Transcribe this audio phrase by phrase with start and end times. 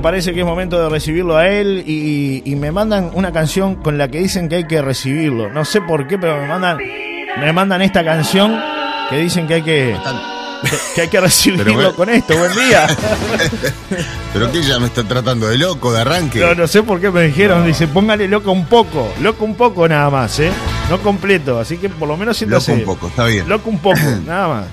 [0.00, 3.74] Bueno, parece que es momento de recibirlo a él y, y me mandan una canción
[3.74, 5.50] con la que dicen que hay que recibirlo.
[5.50, 6.78] No sé por qué, pero me mandan,
[7.38, 8.58] me mandan esta canción
[9.10, 9.94] que dicen que hay que,
[10.94, 11.94] que hay que recibirlo bueno.
[11.94, 12.34] con esto.
[12.34, 12.86] Buen día.
[14.32, 16.38] Pero que ya me está tratando de loco, de arranque.
[16.38, 19.86] No, no sé por qué me dijeron, dice, póngale loco un poco, loco un poco
[19.88, 20.50] nada más, ¿eh?
[20.88, 22.72] No completo, así que por lo menos Loco siéntase.
[22.74, 23.48] un poco, está bien.
[23.48, 24.64] Loco un poco, nada más.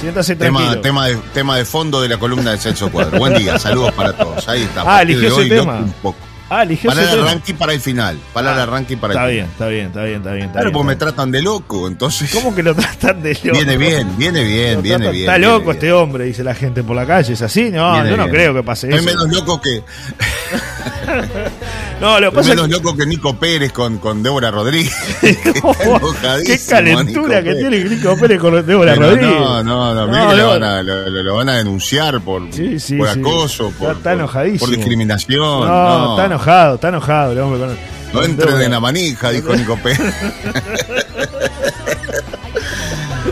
[0.00, 0.80] Siéntase tranquilo.
[0.80, 3.18] Tema, tema, de, tema de fondo de la columna de Celso Cuadro.
[3.18, 4.48] Buen día, saludos para todos.
[4.48, 4.82] Ahí está.
[4.86, 5.76] Ah, eligió ese hoy, tema.
[5.76, 6.18] un poco.
[6.52, 7.30] Ah, eligió Para ese el tema.
[7.30, 8.18] arranque y para el final.
[8.32, 9.52] Para el Ah, arranque y para Está el bien, final.
[9.52, 10.42] está bien, está bien, está bien.
[10.46, 12.30] Está Claro, bien, porque me tratan de loco, entonces.
[12.32, 13.52] ¿Cómo que lo tratan de loco?
[13.52, 15.24] Viene bien, viene bien, Lo viene tratan- bien.
[15.26, 15.76] Está viene loco bien.
[15.76, 17.32] este hombre, dice la gente por la calle.
[17.34, 17.70] ¿Es así?
[17.70, 18.34] No, Viene yo no bien.
[18.34, 19.04] creo que pase Es eso.
[19.04, 19.82] menos loco que,
[22.00, 22.72] No, lo es pasa es menos que...
[22.82, 24.94] loco que Nico Pérez con, con Débora Rodríguez.
[25.20, 29.38] Qué calentura que tiene Nico Pérez con Débora Pero Rodríguez.
[29.38, 30.48] No, no, no, No, no.
[30.48, 33.20] van a, lo, lo- lo van a denunciar por, Sí, sí, por sí.
[33.20, 34.60] acoso, por, por- enojadísimo.
[34.60, 35.68] por discriminación.
[35.68, 37.76] No, No, está enojado, está enojado el hombre con-
[38.12, 40.14] No entren en la manija, dijo Nico Pérez.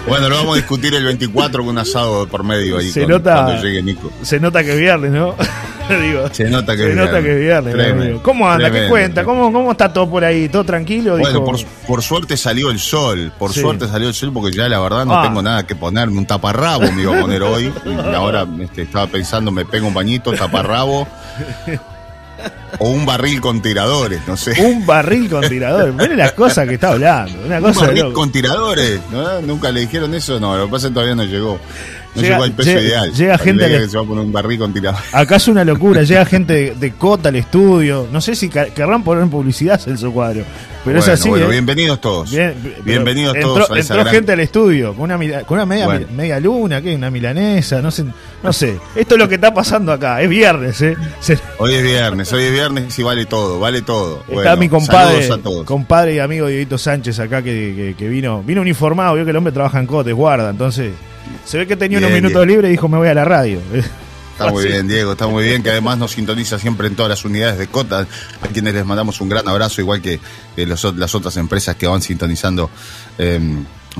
[0.06, 3.10] bueno, lo vamos a discutir el 24 con un asado por medio ahí Se con-
[3.10, 4.10] nota- cuando llegue Nico.
[4.22, 5.34] Se nota que es viernes, ¿no?
[5.88, 7.72] Digo, Se nota que se nota que es viernes.
[7.74, 8.22] Tremendo.
[8.22, 8.70] ¿Cómo anda?
[8.70, 9.24] ¿Qué cuenta?
[9.24, 10.46] ¿Cómo, ¿Cómo está todo por ahí?
[10.50, 11.12] ¿Todo tranquilo?
[11.12, 13.60] Bueno, Dijo- por, por suerte salió el sol, por Sí.
[13.62, 15.22] suerte salió el sol porque ya la verdad no Ah.
[15.22, 19.06] tengo nada que ponerme, un taparrabo me iba a poner hoy y ahora este, estaba
[19.06, 21.08] pensando me pego un bañito, taparrabo
[22.78, 24.52] o un barril con tiradores, no sé.
[24.62, 25.92] Un barril con tirador.
[25.92, 27.38] Mire las cosas que está hablando.
[27.44, 28.14] Una Un cosa de barril loco.
[28.14, 29.40] con tiradores, ¿no?
[29.42, 31.58] Nunca le dijeron eso, no, lo que pasa es que todavía no llegó.
[32.18, 33.12] No Llega- llegó al peso llega- ideal.
[33.12, 35.06] llega gente que- que se va a poner un barril con tiradores.
[35.14, 36.02] Acá es una locura.
[36.02, 38.06] Llega gente de, de Cota al estudio.
[38.12, 40.42] No sé si querrán poner en publicidad Celso Cuadro.
[40.84, 41.28] Pero bueno, es así.
[41.28, 41.50] bueno, ¿eh?
[41.50, 42.30] bienvenidos todos.
[42.30, 45.66] Bien, bienvenidos entró, todos a esa entró gran- gente al estudio con una, con una
[45.66, 46.06] media, Bueno.
[46.16, 46.94] media luna, ¿qué?
[46.94, 48.04] Una milanesa, no sé,
[48.42, 48.78] no sé.
[48.94, 50.22] Esto es lo que está pasando acá.
[50.22, 50.96] Es viernes, ¿eh?
[51.20, 54.20] Se- Hoy es viernes, hoy es viernes y vale todo, vale todo.
[54.20, 55.64] está Bueno, mi compadre, saludos a todos.
[55.66, 59.36] compadre y amigo Dieguito Sánchez acá que, que- que vino, vino uniformado, vio que el
[59.36, 60.92] hombre trabaja en Cotes, guarda, entonces
[61.44, 62.48] se ve que tenía unos minutos bien.
[62.48, 63.60] libres y dijo me voy a la radio.
[64.38, 67.24] Está muy bien, Diego, está muy bien, que además nos sintoniza siempre en todas las
[67.24, 68.06] unidades de Cota,
[68.40, 70.20] a quienes les mandamos un gran abrazo, igual que
[70.56, 72.70] eh, los las otras empresas que van sintonizando
[73.18, 73.40] eh,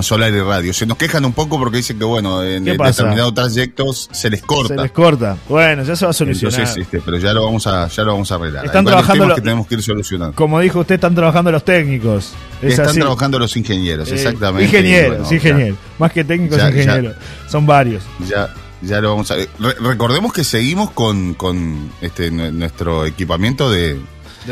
[0.02, 0.72] Solar y Radio.
[0.72, 4.74] Se nos quejan un poco porque dicen que, bueno, en determinados trayectos se les corta.
[4.76, 5.36] Se les corta.
[5.48, 6.58] Bueno, ya se va a solucionar.
[6.60, 8.64] Entonces, este, pero ya lo vamos a, ya lo vamos a arreglar.
[8.66, 10.34] Están Hay trabajando temas lo- que tenemos que ir solucionando.
[10.36, 12.32] Como dijo usted, están trabajando los técnicos.
[12.62, 13.00] Es Están así.
[13.00, 14.64] trabajando los ingenieros, Eh, exactamente.
[14.64, 15.78] Ingenieros, bueno, ingenieros.
[15.98, 17.14] Más que técnicos, Ya- ya- ingenieros.
[17.48, 18.02] Son varios.
[18.28, 19.46] Ya, ya lo vamos a Re-
[19.80, 23.96] recordemos que seguimos con, con este, nue- nuestro equipamiento de,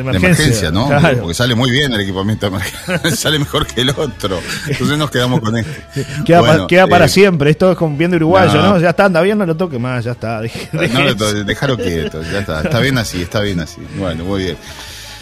[0.02, 0.70] De de emergencia.
[0.70, 0.86] ¿no?
[0.88, 1.18] Claro.
[1.20, 4.40] Porque sale muy bien el equipamiento de emergencia, sale mejor que el otro.
[4.68, 6.04] Entonces nos quedamos con este.
[6.24, 7.50] Queda, pa- Bueno, queda para eh, siempre.
[7.50, 8.74] Esto es como bien de uruguayo, ¿no?
[8.74, 8.78] no.
[8.80, 10.40] Ya está, anda bien, no lo toque más, ya está.
[10.42, 10.80] Deje- No,
[11.14, 12.62] deje déjalo quieto, ya está.
[12.62, 13.80] Está bien así, está bien así.
[13.98, 14.56] Bueno, muy bien.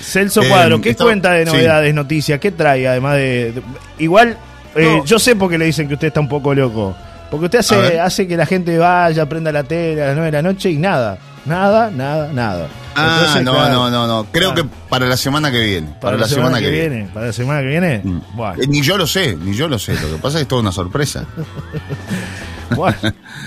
[0.02, 1.52] Celso Eh, Cuadro, ¿qué está- cuenta de sí.
[1.52, 2.38] novedades, noticias?
[2.40, 3.52] ¿Qué trae además de.?
[3.52, 3.62] de-
[3.98, 4.36] igual,
[4.74, 5.04] eh, No.
[5.04, 6.94] yo sé por qué le dicen que usted está un poco loco.
[7.30, 10.32] Porque usted hace, hace que la gente vaya, prenda la tele a las 9 de
[10.32, 11.18] la noche y nada.
[11.46, 12.68] Nada, nada, nada.
[12.96, 14.26] Ah, Entonces, no, claro, no, no, no.
[14.32, 15.94] Creo que para la semana que viene.
[16.00, 17.08] Para, la, semana, que viene.
[17.12, 18.00] Para la semana que viene.
[18.02, 18.20] Mm.
[18.34, 19.92] Bueno, Eh, Ni yo lo sé, ni yo lo sé.
[19.94, 21.26] Lo que pasa es que es toda una sorpresa.
[22.76, 22.96] bueno,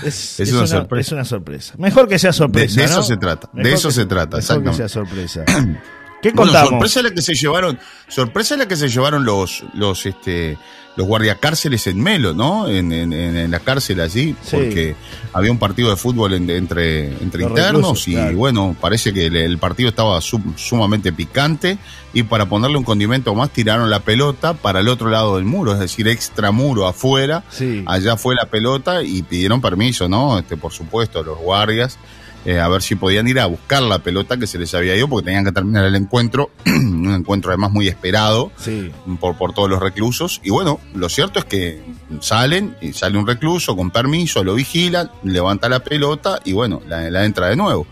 [0.04, 1.06] es, Es una sorpresa.
[1.08, 1.74] es una sorpresa.
[1.78, 2.74] Mejor que sea sorpresa.
[2.74, 3.02] De- de eso ¿no?
[3.02, 5.44] se trata, de eso que- se trata, Mejor que sea sorpresa.
[6.22, 6.70] ¿Qué Bueno, contamos?
[6.70, 10.58] sorpresa la que se llevaron, sorpresa la que se llevaron los, los, este,
[10.98, 12.68] los guardiacárceles en Melo, ¿no?
[12.68, 14.50] En, en, en- la cárcel allí, Sí.
[14.56, 14.96] porque
[15.32, 18.36] había un partido de fútbol en- entre, entre Los internos reclusos, y claro.
[18.36, 21.78] bueno, parece que el, el partido estaba sum- sumamente picante
[22.12, 25.72] y para ponerle un condimento más tiraron la pelota para el otro lado del muro,
[25.72, 27.44] es decir, extramuro afuera.
[27.48, 27.84] Sí.
[27.86, 30.36] Allá fue la pelota y pidieron permiso, ¿no?
[30.38, 31.96] Este, por supuesto, los guardias,
[32.44, 35.08] eh, a ver si podían ir a buscar la pelota que se les había ido,
[35.08, 38.90] porque tenían que terminar el encuentro, un encuentro además muy esperado Sí.
[39.20, 40.40] por, por todos los reclusos.
[40.44, 41.82] Y bueno, lo cierto es que
[42.20, 47.10] salen, y sale un recluso con permiso, lo vigilan, levanta la pelota y bueno, la,
[47.10, 47.86] la entra de nuevo.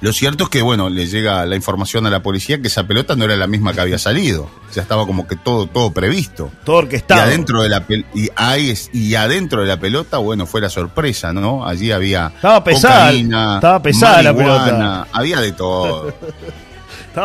[0.00, 3.16] Lo cierto es que, bueno, le llega la información a la policía que esa pelota
[3.16, 4.48] no era la misma que había salido.
[4.74, 6.52] Ya estaba como que todo, todo previsto.
[6.64, 7.20] Todo orquestado.
[7.20, 10.60] Y adentro de la pel- y ahí es- y adentro de la pelota, bueno, fue
[10.60, 11.66] la sorpresa, ¿no?
[11.66, 15.08] Allí había Estaba pesada, cocaína, estaba pesada la pelota.
[15.12, 16.12] había de todo.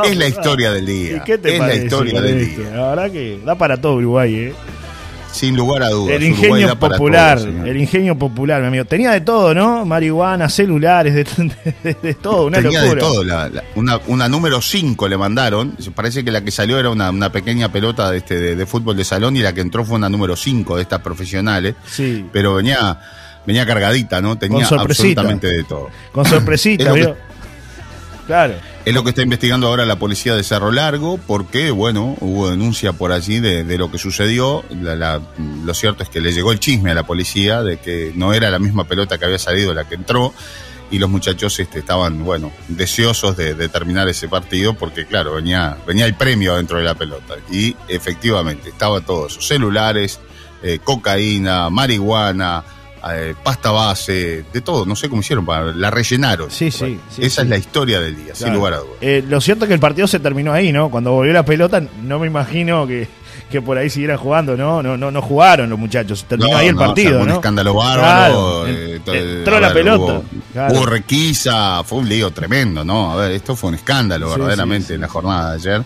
[0.06, 1.18] Es la historia del día.
[1.18, 2.70] ¿Y qué te es la historia del día.
[2.74, 4.56] La verdad que da para todo Uruguay, ¿eh?
[5.34, 6.16] Sin lugar a dudas.
[6.16, 8.86] El ingenio popular, el ingenio popular, mi amigo.
[8.86, 9.84] Tenía de todo, ¿no?
[9.84, 11.24] Marihuana, celulares, de,
[11.84, 12.96] de- de todo, una Tenía locura.
[12.96, 13.24] de todo.
[13.24, 15.76] la- la- una, una número 5 le mandaron.
[15.96, 18.96] Parece que la que salió era una, una pequeña pelota de, este, de, de fútbol
[18.96, 21.74] de salón y la que entró fue una número 5 de estas profesionales.
[21.86, 23.00] Sí, Pero venía,
[23.48, 24.38] venía cargadita, ¿no?
[24.38, 25.90] Tenía absolutamente de todo.
[26.12, 26.94] con sorpresita.
[28.28, 28.54] Claro.
[28.86, 32.92] Es lo que está investigando ahora la policía de Cerro Largo, porque, bueno, hubo denuncia
[32.92, 34.66] por allí de, lo que sucedió.
[35.64, 38.50] Lo cierto es que le llegó el chisme a la policía de que no era
[38.50, 40.34] la misma pelota que había salido la que entró.
[40.92, 45.78] Y los muchachos este, estaban, bueno, deseosos de, de terminar ese partido porque, claro, venía,
[45.88, 47.36] venía el premio dentro de la pelota.
[47.50, 49.40] Y efectivamente, estaba todo eso.
[49.40, 50.20] Celulares,
[50.62, 52.64] eh, cocaína, marihuana,
[53.12, 54.86] eh, pasta base, de todo.
[54.86, 56.50] No sé cómo hicieron, para, la rellenaron.
[56.50, 57.42] Sí, sí, esa sí.
[57.42, 58.96] es la historia del día, sin lugar a dudas.
[59.02, 60.90] Eh, lo cierto es que el partido se terminó ahí, ¿no?
[60.90, 63.08] Cuando volvió la pelota, no me imagino que,
[63.52, 64.82] que por ahí siguieran jugando, ¿no?
[64.82, 66.24] No, no, no jugaron los muchachos.
[66.28, 67.24] Terminó No, ahí el no, partido, ¿no?
[67.24, 68.64] Un escándalo bárbaro.
[68.64, 70.24] Claro, eh, entró la pelota, Hubo,
[70.54, 70.74] claro.
[70.74, 73.12] hubo requisa, fue un lío tremendo, ¿no?
[73.12, 75.82] A ver, esto fue un escándalo Sí, verdaderamente en la jornada de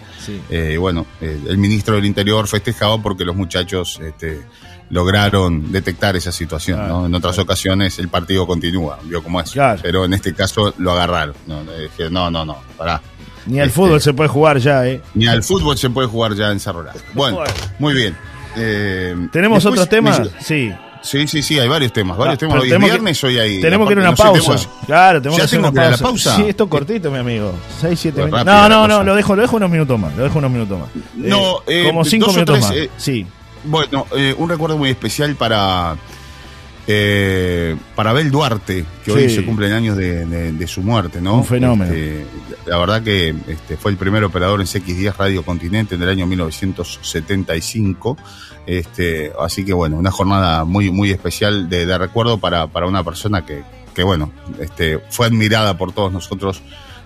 [0.49, 0.77] ayer.
[0.79, 4.45] Bueno, el ministro del Interior festejaba porque los muchachos este,
[4.89, 7.05] lograron detectar esa situación, Claro, ¿no?
[7.07, 7.43] En otras claro.
[7.43, 9.51] ocasiones el partido continúa, vio cómo es.
[9.51, 9.79] Claro.
[9.81, 11.35] Pero en este caso lo agarraron.
[11.45, 13.01] No, eh, dije, no, no, no, pará.
[13.45, 15.01] Ni al Este, fútbol se puede jugar ya, ¿eh?
[15.13, 16.85] Ni al fútbol se puede jugar ya en Cerro.
[17.13, 17.39] Bueno,
[17.79, 18.15] muy bien.
[18.55, 20.19] Eh, ¿Tenemos otros temas?
[20.19, 20.73] me- Sí.
[21.03, 22.59] Sí, sí, sí, hay varios temas, varios Ah, temas.
[22.61, 23.61] Hoy es viernes, hoy hay.
[23.61, 24.69] Tenemos que ir a una sé, pausa.
[24.87, 26.29] claro, tenemos ¿Ya que hacer tengo una que ir a la pausa.
[26.31, 26.35] pausa?
[26.43, 27.53] Sí, esto es cortito, mi amigo.
[27.79, 28.45] 6, 7 Pues minutos.
[28.45, 30.13] No, no, no, lo dejo, lo dejo unos minutos más.
[30.17, 30.89] Lo dejo unos minutos más.
[31.15, 32.75] No, eh, como 5 dos o minutos tres, más.
[32.77, 33.25] eh, sí.
[33.67, 35.95] Bueno, eh, un recuerdo muy especial para.
[36.87, 41.35] eh, para Abel Duarte, que hoy se cumplen años de, de- de su muerte, ¿no?
[41.39, 41.91] Un fenómeno.
[41.93, 42.25] Este,
[42.65, 46.25] la verdad que este, fue el primer operador en CX10 Radio Continente en el año
[46.27, 48.17] 1975.
[48.65, 53.03] Este, así que bueno, una jornada muy, muy especial de, de recuerdo para, para una
[53.03, 53.63] persona que,
[53.95, 56.61] que bueno, este, fue admirada por todos nosotros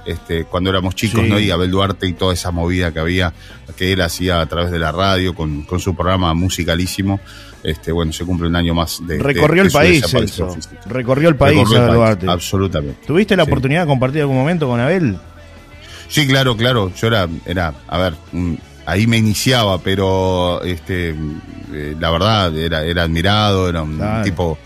[0.06, 1.30] este, cuando éramos chicos, Sí.
[1.30, 1.40] ¿no?
[1.40, 3.34] Y Abel Duarte y toda esa movida que había,
[3.76, 7.20] que él hacía a través de la radio con, con su programa musicalísimo.
[7.64, 9.20] Este, bueno, se cumple un año más de.
[9.20, 10.48] Recorrió de el país, física.
[10.88, 12.30] Recorrió el país, Recorrió el Abel país, Duarte.
[12.30, 13.06] Absolutamente.
[13.06, 13.50] ¿Tuviste la Sí.
[13.52, 15.18] oportunidad de compartir algún momento con Abel?
[16.08, 16.92] Sí, claro, claro.
[17.00, 18.54] Yo era, era a ver, mm,
[18.88, 21.16] ahí me iniciaba, pero este,
[21.72, 24.24] eh, la verdad era, era admirado, era un Claro.
[24.24, 24.58] tipo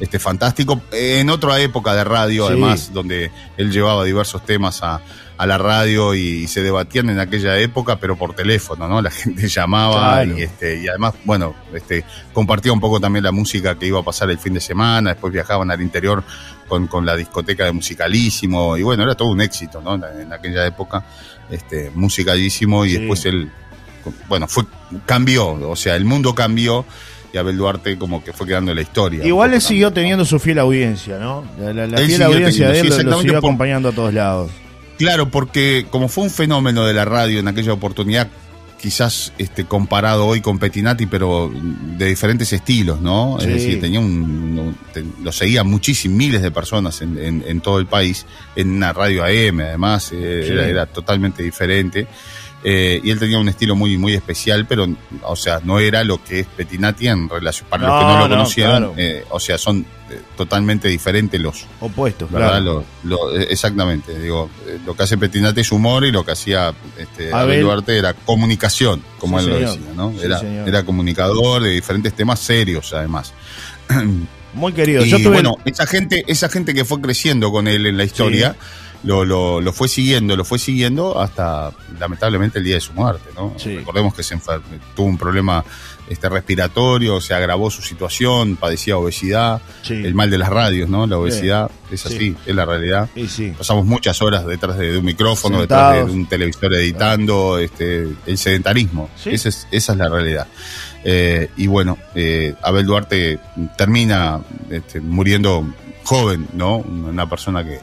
[0.00, 0.80] este fantástico.
[0.92, 2.52] En otra época de radio, Sí.
[2.52, 5.00] además, donde él llevaba diversos temas a,
[5.36, 9.00] a la radio y, se debatían en aquella época, pero por teléfono, ¿no?
[9.02, 10.38] La gente llamaba Claro.
[10.38, 14.02] y este, y además, bueno, este, compartía un poco también la música que iba a
[14.02, 16.24] pasar el fin de semana, después viajaban al interior
[16.68, 19.94] con, con la discoteca de musicalísimo, y bueno, era todo un éxito, ¿no?
[19.94, 21.04] En, en aquella época,
[21.50, 22.98] este, musicalísimo, y Sí.
[22.98, 23.50] después él,
[24.28, 24.64] bueno, fue,
[25.06, 26.84] cambió, o sea, el mundo cambió,
[27.32, 29.24] y Abel Duarte como que fue quedando en la historia.
[29.26, 31.44] Igual él siguió teniendo su fiel audiencia, ¿no?
[31.60, 33.92] La, la- la Él fiel audiencia teniendo, de él sí, lo- siguió por- acompañando a
[33.92, 34.50] todos lados.
[34.98, 38.28] Claro, porque como fue un fenómeno de la radio en aquella oportunidad,
[38.80, 43.36] quizás este, comparado hoy con Petinati, pero de diferentes estilos, ¿no?
[43.40, 43.46] Sí.
[43.48, 44.76] Es decir, tenía un,
[45.22, 48.24] lo seguían muchísimos, miles de personas en, en- en todo el país,
[48.56, 50.52] en una radio AM, además, eh, Sí.
[50.52, 52.06] era, era totalmente diferente.
[52.64, 54.88] Eh, y él tenía un estilo muy, muy especial, pero,
[55.22, 58.36] o sea, no era lo que es Petinati en relación, para los que No, lo
[58.36, 58.94] no, claro.
[58.96, 62.48] eh, o sea, son eh, totalmente diferentes los, Opuestos, ¿verdad?
[62.60, 62.84] claro.
[63.04, 64.50] Lo, lo- eh, exactamente, digo,
[64.84, 68.12] lo que hace Petinate es humor y lo que hacía este, Abel- Abel Duarte era
[68.14, 70.10] comunicación, como Sí, él lo decía, ¿no?
[70.12, 70.68] Sí, era, señor.
[70.68, 73.32] era comunicador de diferentes temas serios, además.
[74.54, 75.04] Muy querido.
[75.04, 78.04] Y Yo tuve bueno, esa gente, esa gente que fue creciendo con él en la
[78.04, 78.56] historia,
[79.04, 83.30] lo, lo, lo fue siguiendo, lo fue siguiendo hasta lamentablemente el día de su muerte,
[83.36, 83.54] ¿no?
[83.56, 83.76] Sí.
[83.76, 84.60] Recordemos que se enfer-
[84.96, 85.64] tuvo un problema
[86.08, 89.92] este respiratorio, se agravó su situación, padecía obesidad, Sí.
[89.92, 91.06] el mal de las radios, ¿no?
[91.06, 92.36] La obesidad es así, Sí.
[92.46, 93.08] es la realidad.
[93.28, 93.52] Sí.
[93.56, 95.94] Pasamos muchas horas detrás de, de un micrófono, Sentados.
[95.96, 99.10] detrás de un televisor editando, este, el sedentarismo.
[99.22, 99.30] Sí.
[99.30, 100.46] Esa, es, esa es la realidad.
[101.04, 103.38] Eh, y bueno, eh, Abel Duarte
[103.76, 105.64] termina este, muriendo
[106.04, 106.78] joven, ¿no?
[106.78, 107.80] Una persona que,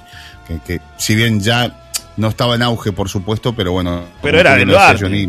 [0.48, 1.76] que, que si bien ya
[2.18, 4.04] no estaba en auge, por supuesto, pero bueno.
[4.22, 4.80] Pero era mucha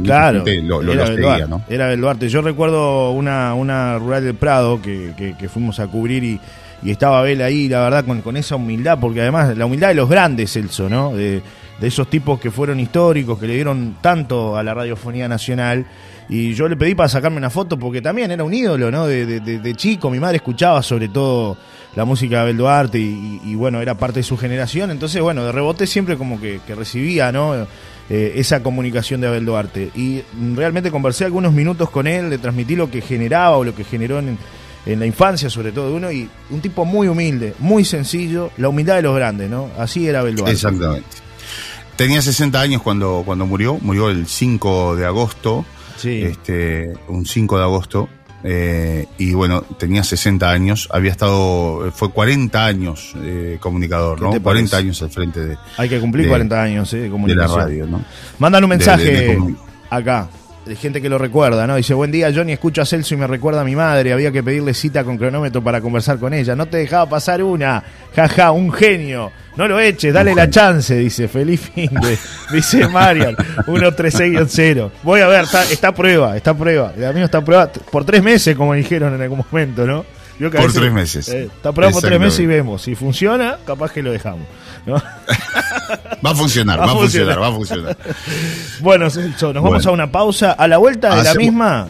[0.04, 0.44] claro.
[0.62, 1.62] Lo, lo, era seguía, ¿no?
[1.68, 2.28] Era Abel Duarte.
[2.28, 6.40] Yo recuerdo una, una rural del Prado que, que- que fuimos a cubrir y,
[6.82, 9.94] y estaba Abel ahí, la verdad, con, con esa humildad, porque además la humildad de
[9.94, 11.12] los grandes, Celso, ¿no?
[11.12, 11.42] De,
[11.80, 15.84] de esos tipos que fueron históricos, que le dieron tanto a la radiofonía nacional.
[16.28, 19.06] Y yo le pedí para sacarme una foto porque también era un ídolo, ¿no?
[19.06, 21.56] De- de- de chico, mi madre escuchaba sobre todo
[21.96, 24.90] la música de Abel Duarte y, y- y, bueno, era parte de su generación.
[24.92, 27.54] Entonces, bueno, de rebote siempre como que, que recibía, ¿no?
[28.08, 29.90] Eh, esa comunicación de Abel Duarte.
[29.96, 30.22] Y
[30.54, 34.20] realmente conversé algunos minutos con él, le transmití lo que generaba o lo que generó
[34.20, 34.38] en,
[34.86, 38.68] en la infancia, sobre todo de uno, y un tipo muy humilde, muy sencillo, la
[38.68, 39.70] humildad de los grandes, ¿no?
[39.76, 40.52] Así era Abel Duarte.
[40.52, 41.08] Exactamente.
[41.96, 45.64] Tenía 60 años cuando, cuando murió, murió el 5 de agosto.
[45.96, 46.20] Sí.
[46.22, 48.08] este, un 5 de agosto.
[48.48, 54.40] Eh, y bueno, tenía 60 años, había estado, fue 40 años eh, comunicador, ¿no?
[54.40, 55.58] 40 años al frente de...
[55.76, 57.10] Hay que cumplir 40 años, ¿eh?
[57.10, 58.04] De, la radio, ¿no?
[58.38, 59.36] Mandan un mensaje
[59.90, 60.28] acá
[60.66, 61.76] de gente que lo recuerda, ¿no?
[61.76, 64.42] Dice, buen día, Johnny, escucho a Celso y me recuerda a mi madre, había que
[64.42, 68.72] pedirle cita con cronómetro para conversar con ella, no te dejaba pasar una, jaja, un
[68.72, 72.18] genio, no lo eches, dale la chance, dice, feliz fin de,
[72.52, 74.90] dice Marian, 136-0.
[75.04, 78.04] Voy a ver, está, está a prueba, está a prueba, el amigo está prueba por
[78.04, 80.04] tres meses, como dijeron en algún momento, ¿no?
[80.38, 81.28] por tres meses.
[81.28, 82.82] Eh, está probado por tres meses y vemos.
[82.82, 84.46] Si funciona, capaz que lo dejamos.
[86.24, 87.96] va a funcionar, va, a funcionar, va a funcionar.
[88.80, 90.52] bueno, nos vamos a una pausa.
[90.52, 91.88] A la vuelta de la misma,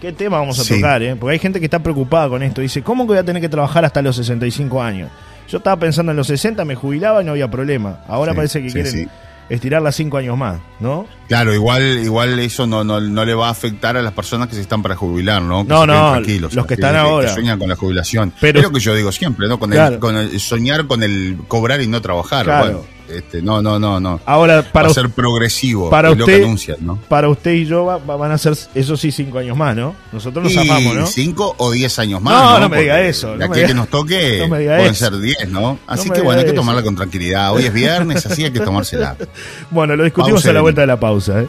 [0.00, 1.02] ¿qué tema vamos a tocar?
[1.02, 1.16] Eh?
[1.16, 2.60] Porque hay gente que está preocupada con esto.
[2.60, 5.10] Dice, ¿cómo que voy a tener que trabajar hasta los 65 años?
[5.48, 8.00] Yo estaba pensando en los 60, me jubilaba y no había problema.
[8.06, 9.08] Ahora parece que quieren
[9.48, 11.06] estirarla cinco años más, ¿no?
[11.26, 14.54] Claro, igual, igual eso no, no, no, le va a afectar a las personas que
[14.54, 15.64] se están para jubilar, ¿no?
[15.64, 17.28] no, no, los que están ahora.
[17.28, 18.32] Que sueñan con la jubilación.
[18.40, 19.58] Pero, es lo que yo digo siempre, ¿no?
[19.58, 22.44] Con, el, con el soñar con el cobrar y no trabajar.
[22.44, 22.84] Claro.
[23.08, 24.20] Este, no, no, no, no.
[24.26, 25.88] Ahora, para va a ser progresivo.
[25.90, 26.46] Para usted,
[26.80, 26.96] ¿no?
[27.08, 29.94] Para usted y yo van a ser, eso sí, cinco años más, ¿no?
[30.12, 31.06] Nosotros nos amamos, ¿no?
[31.06, 32.34] Cinco o diez años más.
[32.34, 33.36] No, no, me diga eso.
[33.36, 35.78] No aquí que nos toque pueden ser diez, ¿no?
[35.86, 37.52] Así que bueno, hay que tomarla con tranquilidad.
[37.52, 39.16] Hoy es viernes, así hay que tomársela.
[39.70, 41.48] bueno, lo discutimos a la vuelta de la pausa, ¿eh?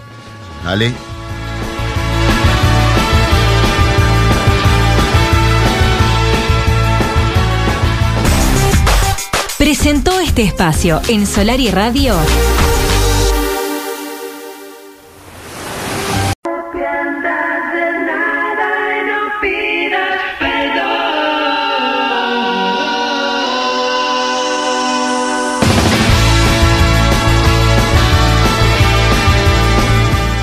[0.63, 1.18] Dale.
[9.89, 12.13] Presentó este espacio en Solar y Radio.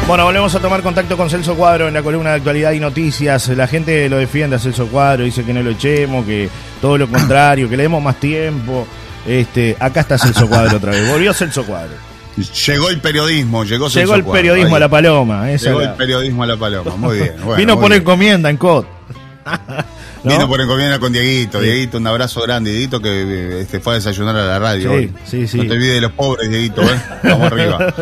[0.09, 3.47] Bueno, volvemos a tomar contacto con Celso Cuadro en la columna de actualidad y noticias.
[3.51, 6.49] La gente lo defiende a Celso Cuadro, dice que no lo echemos, que
[6.81, 8.89] todo lo contrario, que le demos más tiempo.
[9.27, 11.11] Este, acá está Celso Cuadro otra vez.
[11.11, 11.95] Volvió Celso Cuadro.
[12.67, 15.51] Llegó el periodismo, llegó Celso Llegó el periodismo a la paloma.
[15.51, 17.35] llegó el periodismo a la paloma, muy bien.
[17.57, 18.87] Vino por encomienda en COT.
[20.25, 21.61] Vino por encomienda con Dieguito.
[21.61, 22.71] Dieguito, un abrazo grande.
[22.71, 25.59] Dieguito que este, fue a desayunar a la radio sí, Sí, sí.
[25.59, 27.03] No te olvides de los pobres, Dieguito, ¿eh?
[27.23, 27.95] Vamos arriba.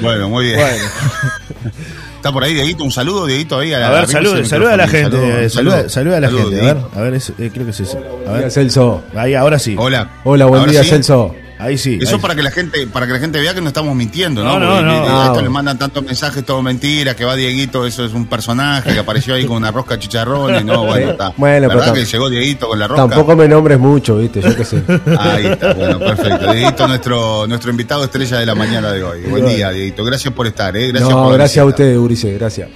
[0.00, 0.60] Bueno, muy bien.
[2.16, 4.76] Está por ahí, Dieguito, un saludo, Dieguito, ahí a la A ver, saluda, saluda a
[4.76, 7.80] la gente, saluda, saluda a la gente, a ver, a ver, eh, creo que es
[7.80, 7.98] eso.
[8.28, 9.02] A ver, Celso.
[9.16, 9.74] Ahí, ahora sí.
[9.76, 10.08] Hola.
[10.22, 11.34] Hola, buen día, Celso.
[11.62, 11.96] Ahí sí.
[12.02, 14.58] Eso para que la gente, para que la gente vea que no estamos mintiendo, ¿no?
[14.58, 18.26] No, no, esto le mandan tantos mensajes, todo mentira, que va Dieguito, eso es un
[18.26, 21.32] personaje que apareció ahí con una rosca chicharrón y no, bueno, está.
[21.42, 23.08] Bueno, ¿Verdad que llegó Dieguito con la rosca?
[23.08, 24.82] Tampoco me nombres mucho, viste, yo qué sé.
[25.18, 26.52] Ahí está, bueno, perfecto.
[26.52, 29.20] Dieguito, nuestro, nuestro invitado estrella de la mañana de hoy.
[29.22, 30.04] Buen día, Dieguito.
[30.04, 30.88] Gracias por estar, ¿eh?
[30.88, 32.68] Gracias no, gracias a usted, Urice, gracias.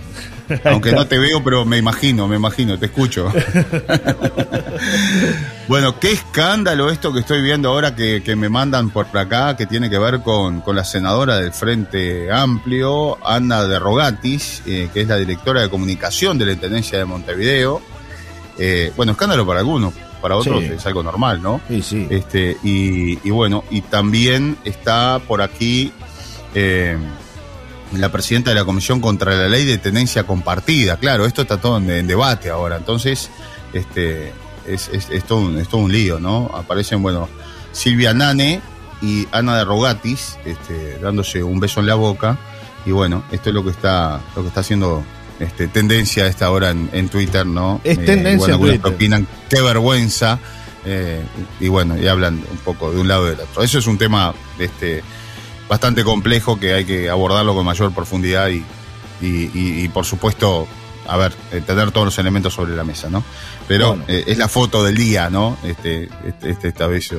[0.64, 3.28] Aunque no te veo, pero me imagino, me imagino, te escucho.
[5.68, 9.90] bueno, qué escándalo esto que estoy viendo ahora que, me mandan por acá, que tiene
[9.90, 15.16] que ver con, la senadora del Frente Amplio, Ana de Rogatis, eh, que es la
[15.16, 17.80] directora de comunicación de la Intendencia de Montevideo.
[18.58, 21.60] Eh, bueno, escándalo para algunos, para otros es algo normal, ¿no?
[21.68, 22.06] Sí, sí.
[22.10, 25.92] Este, y, bueno, y también está por aquí.
[26.54, 26.96] Eh,
[27.92, 30.96] la presidenta de la Comisión contra la Ley de Tenencia Compartida.
[30.98, 32.76] Claro, esto está todo en, debate ahora.
[32.76, 33.30] Entonces,
[33.72, 34.32] este,
[34.66, 36.50] es, es, todo un, es, todo un, lío, ¿no?
[36.54, 37.28] Aparecen, bueno,
[37.72, 38.60] Silvia Nane
[39.02, 42.38] y Ana de Rogatis este, dándose un beso en la boca.
[42.84, 45.04] Y bueno, esto es lo que está, lo que está haciendo
[45.38, 47.80] este, tendencia a esta hora en, Twitter, ¿no?
[47.84, 48.86] Es tendencia en Twitter.
[48.86, 50.38] opinan, qué vergüenza.
[50.88, 51.20] Eh,
[51.58, 53.62] y bueno, y hablan un poco de un lado y del otro.
[53.62, 55.02] Eso es un tema este,
[55.68, 58.64] bastante complejo que hay que abordarlo con mayor profundidad y,
[59.20, 60.66] y, por supuesto,
[61.08, 63.24] a ver, eh, tener todos los elementos sobre la mesa, ¿no?
[63.68, 65.56] Pero eh, es la foto del día, ¿no?
[65.64, 67.10] Este, este, este, esta vez,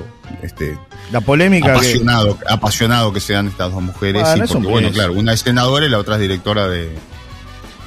[0.41, 0.77] este,
[1.11, 2.45] la polémica apasionado, que...
[2.49, 5.99] apasionado que sean estas dos mujeres, y porque, bueno, claro, una es senadora y la
[5.99, 6.95] otra es directora de,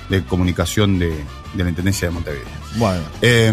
[0.09, 1.09] de comunicación de,
[1.55, 2.60] de la Intendencia de Montevideo.
[2.77, 3.03] Bueno.
[3.21, 3.53] Eh,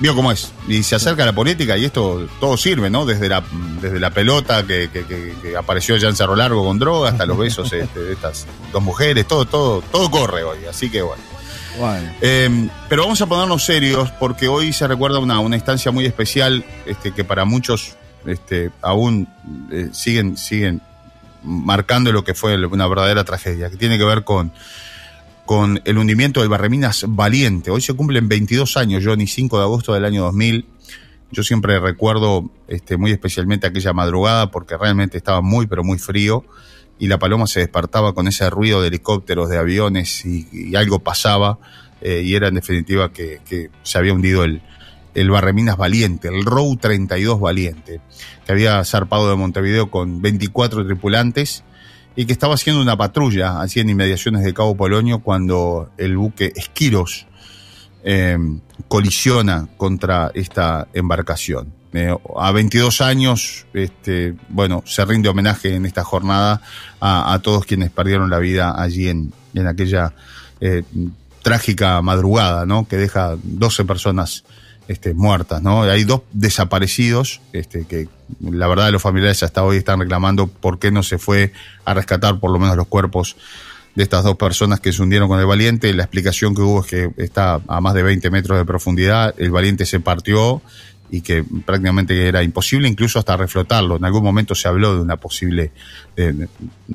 [0.00, 0.52] vio cómo es.
[0.68, 3.06] Y se acerca a la política y esto todo sirve, ¿no?
[3.06, 3.44] Desde la,
[3.80, 7.72] desde la pelota que, que, apareció ya en Cerro Largo con droga hasta los besos
[7.72, 10.58] este, de estas dos mujeres, todo, todo, todo corre hoy.
[10.68, 11.22] Así que bueno.
[11.78, 12.12] bueno.
[12.20, 16.64] Eh, pero vamos a ponernos serios porque hoy se recuerda una, una instancia muy especial
[16.86, 17.96] este, que para muchos
[18.26, 19.28] este, aún
[19.70, 20.82] eh, siguen, siguen
[21.42, 24.52] marcando lo que fue una verdadera tragedia, que tiene que ver con
[25.46, 27.70] con el hundimiento del Barreminas Valiente.
[27.70, 30.66] Hoy se cumplen 22 años, Johnny, 5 de agosto del año 2000.
[31.30, 36.44] Yo siempre recuerdo este, muy especialmente aquella madrugada porque realmente estaba muy, pero muy frío
[36.98, 41.58] y la paloma se despertaba con ese ruido de helicópteros, de aviones y, algo pasaba.
[42.00, 44.62] eh, y era en definitiva que, se había hundido el,
[45.14, 48.00] el Barreminas Valiente, el Row 32 Valiente,
[48.44, 51.62] que había zarpado de Montevideo con 24 tripulantes
[52.16, 56.52] y que estaba haciendo una patrulla así en inmediaciones de Cabo Polonio cuando el buque
[56.56, 57.26] Esquiros
[58.02, 58.38] eh,
[58.88, 61.72] colisiona contra esta embarcación.
[61.92, 66.60] Eh, a 22 años, este, bueno, se rinde homenaje en esta jornada
[67.00, 70.12] a, todos quienes perdieron la vida allí en, en aquella
[70.60, 70.82] eh,
[71.42, 72.88] trágica madrugada, ¿no?
[72.88, 74.44] Que deja 12 personas
[74.88, 75.82] este, muertas, ¿no?
[75.82, 78.08] Hay dos desaparecidos, este, que
[78.40, 81.52] la verdad los familiares hasta hoy están reclamando por qué no se fue
[81.84, 83.36] a rescatar por lo menos los cuerpos
[83.94, 85.92] de estas dos personas que se hundieron con el Valiente.
[85.94, 89.50] La explicación que hubo es que está a más de 20 metros de profundidad, el
[89.50, 90.62] Valiente se partió
[91.10, 93.96] y que prácticamente era imposible incluso hasta reflotarlo.
[93.96, 95.70] En algún momento se habló de una posible,
[96.16, 96.48] de,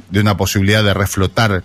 [0.09, 1.63] de una posibilidad de reflotar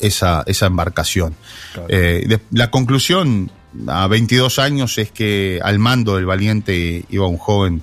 [0.00, 1.34] esa, esa embarcación.
[1.72, 1.88] Claro.
[1.90, 3.50] Eh, de, la conclusión
[3.86, 7.82] a 22 años es que al mando del Valiente iba un joven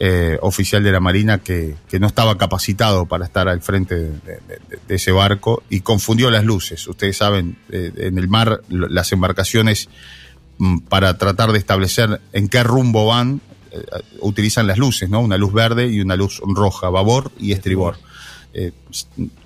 [0.00, 4.40] eh, oficial de la Marina que, que, no estaba capacitado para estar al frente de,
[4.88, 6.86] ese barco y confundió las luces.
[6.86, 9.88] Ustedes saben, eh, en el mar las embarcaciones
[10.58, 13.40] mm, para tratar de establecer en qué rumbo van
[13.72, 13.84] eh,
[14.20, 15.20] utilizan las luces, ¿no?
[15.20, 17.96] Una luz verde y una luz roja, babor y estribor.
[18.54, 18.72] Eh,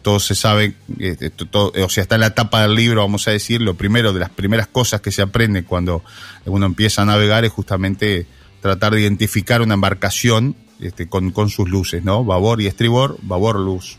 [0.01, 3.33] todo se sabe, eh, todo, o sea, está en la tapa del libro, vamos a
[3.33, 6.03] decir, lo primero de las primeras cosas que se aprende cuando
[6.47, 8.27] uno empieza a navegar es justamente
[8.61, 12.25] tratar de identificar una embarcación este, con, con sus luces, ¿no?
[12.25, 13.99] Babor y estribor, babor luz.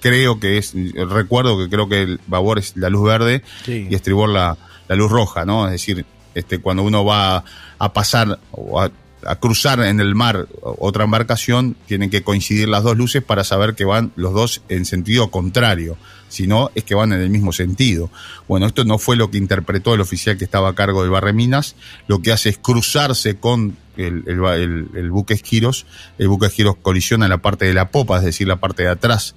[0.00, 3.88] Creo que es, recuerdo que creo que el babor es la luz verde sí.
[3.90, 4.56] y estribor la,
[4.88, 5.66] la luz roja, ¿no?
[5.66, 7.44] Es decir, este, cuando uno va
[7.78, 8.90] a pasar o a
[9.26, 13.74] a cruzar en el mar otra embarcación, tienen que coincidir las dos luces para saber
[13.74, 15.96] que van los dos en sentido contrario.
[16.28, 18.10] Si no, es que van en el mismo sentido.
[18.48, 21.76] Bueno, esto no fue lo que interpretó el oficial que estaba a cargo del Barreminas.
[22.08, 25.86] Lo que hace es cruzarse con el, buque Esquiros.
[26.18, 28.88] El buque Esquiros colisiona en la parte de la popa, es decir, la parte de
[28.88, 29.36] atrás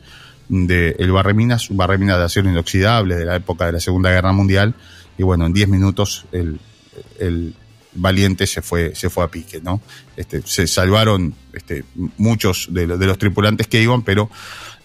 [0.50, 4.32] del de Barreminas, un Barreminas de acero inoxidable de la época de la Segunda Guerra
[4.32, 4.73] Mundial.
[5.17, 6.60] Y bueno, en 10 minutos el
[7.97, 9.81] Valiente se fue, se fue a pique, ¿no?
[10.15, 11.83] Este, se salvaron este,
[12.17, 14.29] muchos de, los tripulantes que iban, pero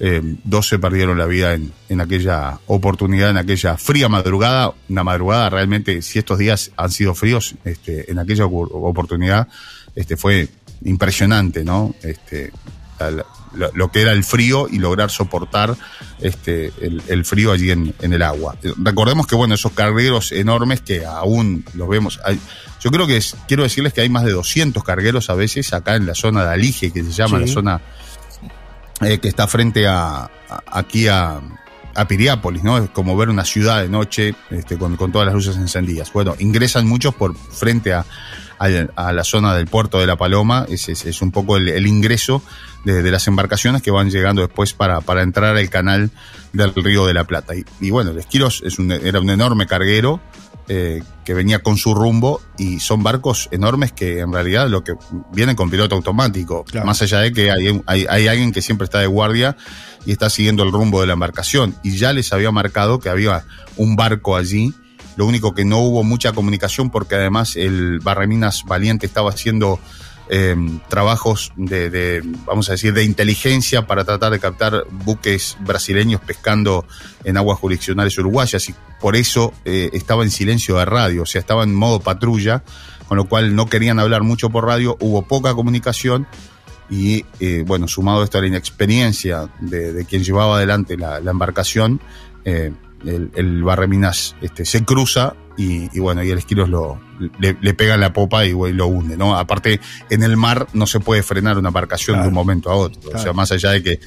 [0.00, 5.04] eh, dos se perdieron la vida en, en, aquella oportunidad, en aquella fría madrugada, una
[5.04, 9.48] madrugada realmente, si estos días han sido fríos, este, en aquella oportunidad
[9.94, 10.48] este, fue
[10.84, 11.94] impresionante, ¿no?
[12.02, 12.52] Este,
[13.54, 15.76] lo, lo, que era el frío y lograr soportar
[16.20, 18.56] este, el, el frío allí en, en, el agua.
[18.78, 22.38] Recordemos que, bueno, esos cargueros enormes que aún los vemos, hay,
[22.80, 25.96] yo creo que es, quiero decirles que hay más de 200 cargueros a veces acá
[25.96, 27.46] en la zona de Alige, que se llama sí.
[27.46, 27.80] la zona
[29.02, 30.30] eh, que está frente a, a
[30.66, 31.40] aquí a,
[31.94, 32.78] a Piriápolis, ¿no?
[32.78, 36.12] Es como ver una ciudad de noche este, con, con, todas las luces encendidas.
[36.12, 38.04] Bueno, ingresan muchos por frente a,
[38.58, 41.68] a, a la zona del puerto de La Paloma, es, es, es un poco el,
[41.68, 42.42] el ingreso
[42.84, 46.10] de, de, las embarcaciones que van llegando después para, para entrar al canal
[46.52, 47.54] del Río de la Plata.
[47.54, 50.20] Y, y bueno, el Esquiros es un, era un enorme carguero
[50.68, 54.94] eh, que venía con su rumbo y son barcos enormes que en realidad lo que
[55.32, 56.86] vienen con piloto automático, claro.
[56.86, 59.56] más allá de que hay, hay, hay alguien que siempre está de guardia
[60.04, 61.74] y está siguiendo el rumbo de la embarcación.
[61.82, 63.44] Y ya les había marcado que había
[63.76, 64.74] un barco allí.
[65.16, 69.78] Lo único que no hubo mucha comunicación porque además el Barreminas Valiente estaba haciendo
[70.34, 70.56] eh,
[70.88, 76.86] trabajos de, vamos a decir, de inteligencia para tratar de captar buques brasileños pescando
[77.24, 78.66] en aguas jurisdiccionales uruguayas.
[78.70, 82.64] Y por eso eh, estaba en silencio de radio, o sea, estaba en modo patrulla,
[83.08, 86.26] con lo cual no querían hablar mucho por radio, hubo poca comunicación
[86.92, 91.30] y eh, bueno, sumado esto a la inexperiencia de, de quien llevaba adelante la, la
[91.30, 92.02] embarcación,
[92.44, 92.70] eh,
[93.06, 97.00] el, el Barreminas este, se cruza y, y, bueno, y el Esquiros lo,
[97.40, 99.38] le, le pega en la popa y, y, lo hunde, ¿no?
[99.38, 102.24] Aparte, en el mar no se puede frenar una embarcación claro.
[102.24, 103.00] de un momento a otro.
[103.00, 103.18] Claro.
[103.18, 104.00] O sea, más allá de que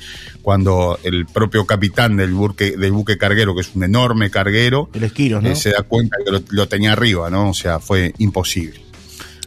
[0.43, 5.03] cuando el propio capitán del buque, del buque carguero, que es un enorme carguero, el
[5.03, 5.49] Esquiros, ¿no?
[5.49, 7.49] eh, se da cuenta que lo, lo, tenía arriba, ¿no?
[7.49, 8.84] O sea, fue imposible.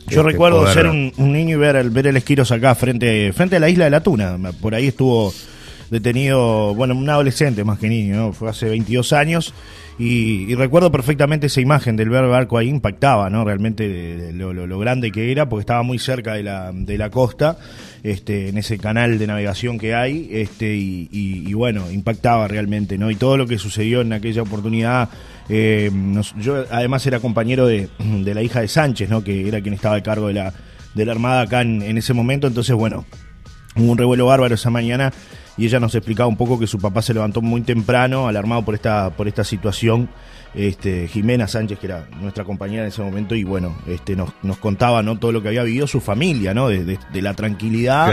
[0.08, 0.74] Yo recuerdo poder...
[0.74, 3.68] ser un, un, niño y ver el, ver el Esquiros acá frente, frente a la
[3.68, 4.38] isla de la Tuna.
[4.60, 5.32] Por ahí estuvo
[5.90, 8.32] detenido, bueno, un adolescente más que niño, ¿no?
[8.32, 9.54] Fue hace 22 años.
[9.98, 13.44] Y, y, recuerdo perfectamente esa imagen del ver barco ahí, impactaba, ¿no?
[13.44, 17.10] Realmente lo, lo, lo, grande que era, porque estaba muy cerca de la, de la
[17.10, 17.58] costa,
[18.04, 22.96] este, en ese canal de navegación que hay, este, y, y, y bueno, impactaba realmente,
[22.96, 23.10] ¿no?
[23.10, 25.08] Y todo lo que sucedió en aquella oportunidad,
[25.48, 29.22] eh, nos, yo además era compañero de, de, la hija de Sánchez, ¿no?
[29.24, 30.52] Que era quien estaba a cargo de la,
[30.94, 33.04] de la Armada acá en, en ese momento, entonces, bueno,
[33.76, 35.12] hubo un revuelo bárbaro esa mañana
[35.56, 38.74] y ella nos explicaba un poco que su papá se levantó muy temprano, alarmado por
[38.74, 40.08] esta, por esta situación.
[40.54, 44.56] Este, Jimena Sánchez, que era nuestra compañera en ese momento, y bueno, este, nos, nos
[44.56, 45.18] contaba ¿no?
[45.18, 46.68] todo lo que había vivido su familia, ¿no?
[46.68, 48.08] De, de- de la tranquilidad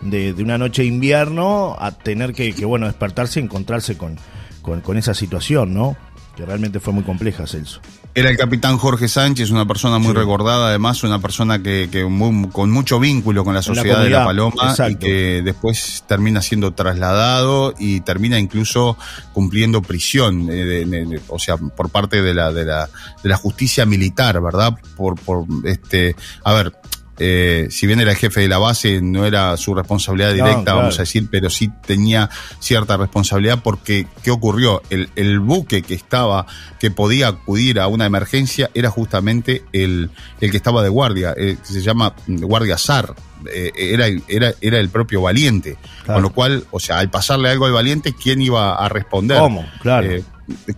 [0.00, 4.16] de, de una noche de invierno a tener que, que, bueno, despertarse y encontrarse con,
[4.62, 5.96] con, con esa situación, ¿no?
[6.36, 7.80] Que realmente fue muy compleja, Celso.
[8.14, 12.48] Era el capitán Jorge Sánchez, una persona muy recordada, además una persona que, que muy-
[12.50, 14.54] con mucho vínculo con la sociedad de La Paloma
[14.90, 18.96] y que después termina siendo trasladado y termina incluso
[19.32, 22.88] cumpliendo prisión, eh, de- o sea, por parte de la, de la,
[23.22, 24.74] de la justicia militar, ¿verdad?
[24.96, 26.72] Por, por este, a ver.
[27.18, 30.62] Eh, si bien era el jefe de la base, no era su responsabilidad No, directa,
[30.64, 30.78] claro.
[30.80, 34.82] vamos a decir, pero sí tenía cierta responsabilidad porque, ¿qué ocurrió?
[34.90, 36.46] El, el buque que estaba,
[36.78, 41.56] que podía acudir a una emergencia, era justamente el, el que estaba de guardia, eh,
[41.66, 43.14] que se llama mm, Guardia SAR.
[43.52, 45.76] Eh, era, el- era, era el propio Valiente.
[46.04, 46.14] Claro.
[46.14, 49.38] Con lo cual, o sea, al pasarle algo al Valiente, ¿quién iba a responder?
[49.38, 49.64] ¿Cómo?
[49.82, 50.08] Claro.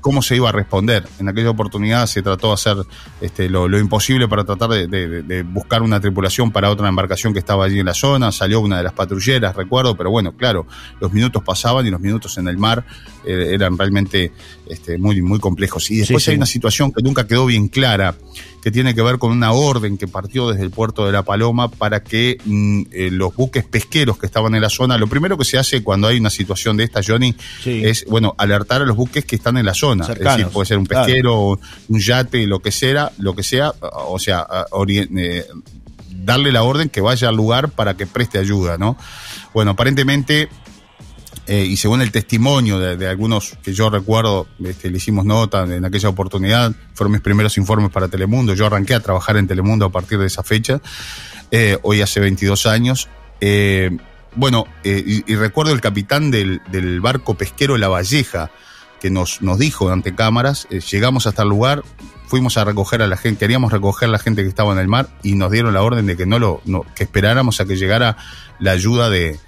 [0.00, 1.07] Cómo se iba a responder.
[1.18, 2.76] En aquella oportunidad se trató de hacer
[3.20, 7.81] este, lo, imposible para tratar de buscar una tripulación para otra embarcación que estaba allí
[7.81, 8.33] en la zona.
[8.33, 10.66] Salió una de las patrulleras, recuerdo, pero bueno, claro,
[11.00, 12.85] los minutos pasaban y los minutos en el mar
[13.24, 14.33] eh, eran realmente
[14.70, 15.90] este, muy, muy complejos.
[15.90, 16.31] Y después Sí, sí.
[16.33, 18.14] hay una situación que nunca quedó bien clara,
[18.62, 21.70] que tiene que ver con una orden que partió desde el puerto de La Paloma
[21.70, 25.44] para que mm, eh, los buques pesqueros que estaban en la zona, lo primero que
[25.44, 27.83] se hace cuando hay una situación de esta, Johnny, Sí.
[27.85, 30.07] es, bueno, alertar a los buques que están en la zona.
[30.07, 31.07] Es decir, puede ser un claro.
[31.07, 34.46] pesquero, un yate, lo que sea, lo que sea, o sea,
[34.88, 35.46] eh,
[36.11, 38.96] darle la orden que vaya al lugar para que preste ayuda, ¿no?
[39.54, 40.48] Bueno, aparentemente
[41.51, 45.83] eh, y según el testimonio de, algunos que yo recuerdo, este, le hicimos nota en
[45.83, 49.91] aquella oportunidad, fueron mis primeros informes para Telemundo, yo arranqué a trabajar en Telemundo a
[49.91, 50.83] partir de esa fecha,
[51.51, 53.09] eh, hoy hace 22 años.
[53.41, 53.97] Eh,
[54.37, 56.61] bueno, y, recuerdo el capitán del,
[57.01, 58.51] barco pesquero La Valleja,
[59.01, 61.83] que nos, nos dijo ante cámaras, llegamos hasta el lugar,
[62.27, 64.89] fuimos a recoger a la gente, queríamos recoger a la gente que estaba en el
[64.89, 66.61] mar y nos dieron la orden de que no lo,
[66.95, 68.19] que esperáramos a que llegara
[68.61, 69.41] la ayuda de,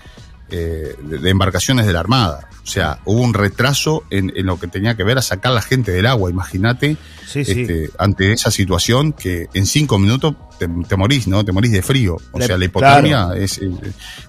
[0.50, 2.48] eh, de, embarcaciones de la Armada.
[2.62, 5.62] O sea, hubo un retraso en, en lo que tenía que ver a sacar la
[5.62, 6.30] gente del agua.
[6.30, 7.62] Imagínate, Sí, sí.
[7.62, 11.44] este, ante esa situación que en cinco minutos te, te morís, ¿no?
[11.44, 12.16] Te morís de frío.
[12.32, 13.34] O Le- sea, la hipotermia claro.
[13.34, 13.70] es, es,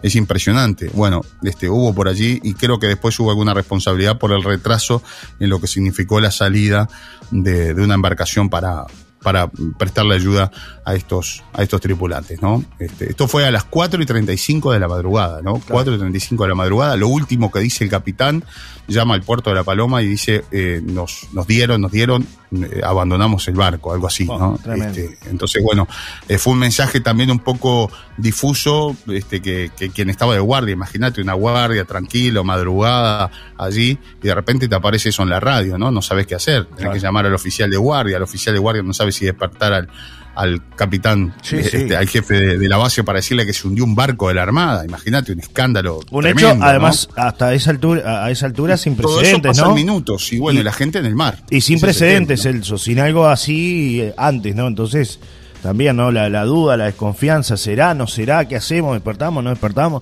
[0.01, 0.89] es impresionante.
[0.93, 5.03] Bueno, este, hubo por allí y creo que después hubo alguna responsabilidad por el retraso
[5.39, 6.87] en lo que significó la salida
[7.31, 8.85] de, de una embarcación para
[9.21, 10.51] para prestarle ayuda
[10.85, 12.63] a estos, a estos tripulantes, ¿no?
[12.79, 15.61] Este, esto fue a las 4 y 35 de la madrugada, ¿no?
[15.67, 16.95] 4 y 35 de la madrugada.
[16.97, 18.43] Lo último que dice el capitán,
[18.91, 22.81] llama al puerto de La Paloma y dice, eh, nos, nos dieron, nos dieron, eh,
[22.83, 24.73] abandonamos el barco, algo así, Oh, ¿no?
[24.75, 25.87] Este, entonces, bueno,
[26.27, 30.73] eh, fue un mensaje también un poco difuso, este, que, que quien estaba de guardia,
[30.73, 35.77] imagínate una guardia tranquilo, madrugada, allí, y de repente te aparece eso en la radio,
[35.77, 35.91] ¿no?
[35.91, 36.93] No sabes qué hacer, tenés Claro.
[36.93, 39.89] que llamar al oficial de guardia, el oficial de guardia no sabe si despertar al,
[40.35, 41.77] al capitán, Sí, eh, sí.
[41.77, 44.33] este, al jefe de, de la base para decirle que se hundió un barco de
[44.35, 45.99] la Armada, imagínate, un escándalo.
[46.09, 46.65] Un tremendo, hecho, ¿no?
[46.65, 49.73] además, hasta esa altura, a esa altura sin precedentes, ¿no?
[49.75, 51.37] minutos, y bueno, Y- la gente en el mar.
[51.49, 52.59] Y sin precedentes, tema, ¿no?
[52.63, 54.67] Celso, sin algo así eh, antes, ¿no?
[54.67, 55.19] Entonces,
[55.61, 56.11] también, ¿no?
[56.11, 58.47] La, la duda, la desconfianza, ¿será, no será?
[58.47, 58.93] ¿Qué hacemos?
[58.93, 60.01] ¿Despertamos, no despertamos?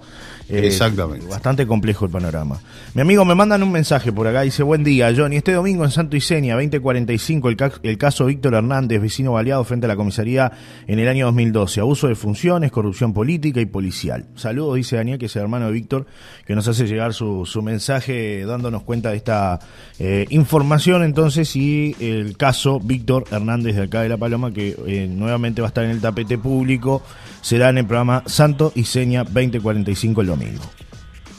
[0.50, 1.28] Eh, Exactamente.
[1.28, 2.60] Bastante complejo el panorama.
[2.96, 5.92] Mi amigo, me mandan un mensaje por acá, dice, buen día, Johnny, este domingo en
[5.92, 10.52] Santo Iseña, 2045, el, ca- el caso Víctor Hernández, vecino baleado frente a la comisaría
[10.88, 14.26] en el año 2012, abuso de funciones, corrupción política y policial.
[14.36, 16.08] Saludos, dice Daniel, que es el hermano de Víctor,
[16.48, 19.60] que nos hace llegar su, su mensaje dándonos cuenta de esta
[20.00, 25.08] eh, información entonces y el caso Víctor Hernández de acá de La Paloma, que eh,
[25.08, 27.04] nuevamente va a estar en el tapete público,
[27.42, 30.64] será en el programa Santo y Seña 2045 el domingo.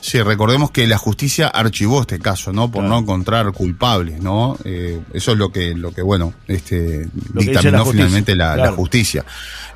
[0.02, 2.70] Sí, recordemos que la justicia archivó este caso, ¿no?
[2.70, 2.88] Por Claro.
[2.88, 4.56] no encontrar culpables, ¿no?
[4.64, 9.26] Eh, eso es lo que, lo que bueno, este, Lo la dictaminó finalmente la, justicia.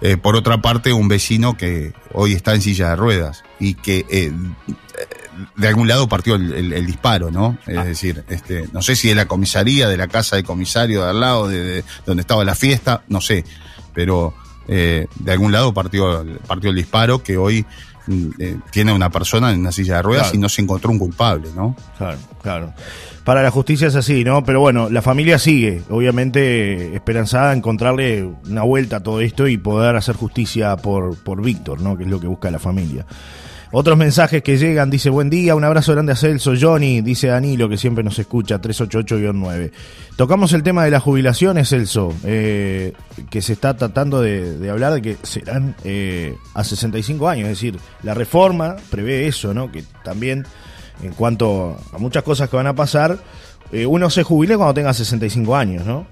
[0.00, 4.06] Eh, por otra parte, un vecino que hoy está en silla de ruedas y que
[4.10, 4.32] eh,
[5.56, 7.58] de algún lado partió el, el- el disparo, ¿no?
[7.66, 7.84] Es Ah.
[7.84, 11.20] decir, este, no sé si de la comisaría, de la casa del comisario de al
[11.20, 13.44] lado, de, de donde estaba la fiesta, no sé,
[13.92, 14.34] pero
[14.66, 17.66] de algún lado partió, el- partió el disparo que hoy
[18.38, 20.37] eh, tiene una persona en una silla de ruedas Claro.
[20.37, 21.75] y no se encontró un culpable, ¿no?
[21.99, 22.73] Claro, claro.
[23.25, 24.45] Para la justicia es así, ¿no?
[24.45, 29.57] Pero bueno, la familia sigue, obviamente esperanzada en encontrarle una vuelta a todo esto y
[29.57, 31.97] poder hacer justicia por, por Víctor, ¿no?
[31.97, 33.07] Que es lo que busca la familia.
[33.76, 37.68] Otros mensajes que llegan, dice, buen día, un abrazo grande a Celso, Johnny, dice Danilo,
[37.68, 39.72] que siempre nos escucha, 388-9.
[40.14, 42.92] Tocamos el tema de las jubilaciones, Celso, eh,
[43.30, 47.58] que se está tratando de, de hablar de que serán eh, a 65 años, es
[47.60, 49.72] decir, la reforma prevé eso, ¿no?
[49.72, 50.46] Que también
[51.02, 53.18] en cuanto a muchas cosas que van a pasar,
[53.72, 56.06] eh, uno se jubile cuando tenga 65 años, ¿no?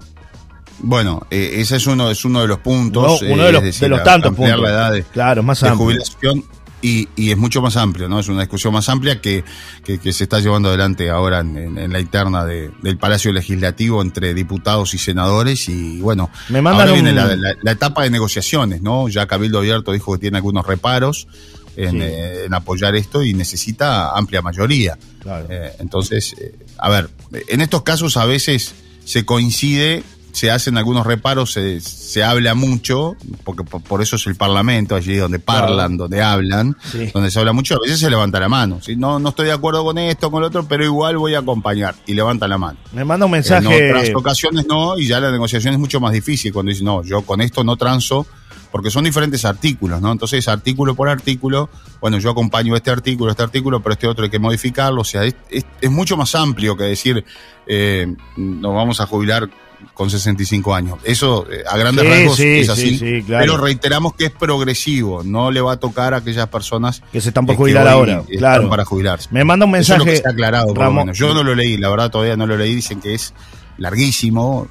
[0.79, 3.21] Bueno, eh, ese es uno, es uno de los puntos.
[3.21, 4.59] No, uno de los, decir, de los tantos puntos.
[4.59, 6.43] la edad de, claro, más de jubilación
[6.83, 8.19] y, y es mucho más amplio, ¿no?
[8.19, 9.43] Es una discusión más amplia que,
[9.83, 13.31] que, que se está llevando adelante ahora en, en- en la interna de- del Palacio
[13.33, 18.03] Legislativo entre diputados y senadores y bueno, Me ahora viene un- la, la- la etapa
[18.03, 19.07] de negociaciones, ¿no?
[19.09, 21.27] Ya Cabildo Abierto dijo que tiene algunos reparos
[21.75, 21.97] en, Sí.
[22.01, 24.95] eh, en apoyar esto y necesita amplia mayoría.
[25.21, 25.47] Claro.
[25.49, 27.09] Eh, entonces, eh, a ver,
[27.47, 33.15] en estos casos a veces se coincide, se hacen algunos reparos, se, se habla mucho,
[33.45, 37.11] porque por, por eso es el Parlamento, allí donde parlan, donde hablan, Sí.
[37.13, 38.79] donde se habla mucho, a veces se levanta la mano.
[38.81, 38.95] ¿sí?
[38.95, 41.95] No, no estoy de acuerdo con esto, con lo otro, pero igual voy a acompañar.
[42.07, 42.79] Y levanta la mano.
[42.93, 43.91] Me manda un En mensaje.
[43.93, 47.21] otras ocasiones no, y ya la negociación es mucho más difícil cuando dice, no, yo
[47.21, 48.25] con esto no transo,
[48.71, 50.11] porque son diferentes artículos, ¿no?
[50.11, 51.69] Entonces, artículo por artículo,
[52.01, 55.25] bueno, yo acompaño este artículo, este artículo, pero este otro hay que modificarlo, o sea,
[55.25, 57.23] es, es- es mucho más amplio que decir,
[57.67, 59.47] eh, nos vamos a jubilar
[59.93, 60.99] con 65 años.
[61.03, 63.43] Eso, eh, a grandes Sí, rasgos, sí, es sí, así, sí, claro.
[63.45, 67.29] pero reiteramos que es progresivo, no le va a tocar a aquellas personas Que se
[67.29, 68.69] están por que jubilar ahora, claro.
[68.69, 69.29] para jubilarse.
[69.31, 70.27] Me manda un Eso es lo que mensaje.
[70.29, 71.13] ha aclarado, Ramón.
[71.13, 72.75] Yo no lo leí, la verdad todavía no lo leí.
[72.75, 73.33] Dicen que es
[73.77, 74.67] larguísimo,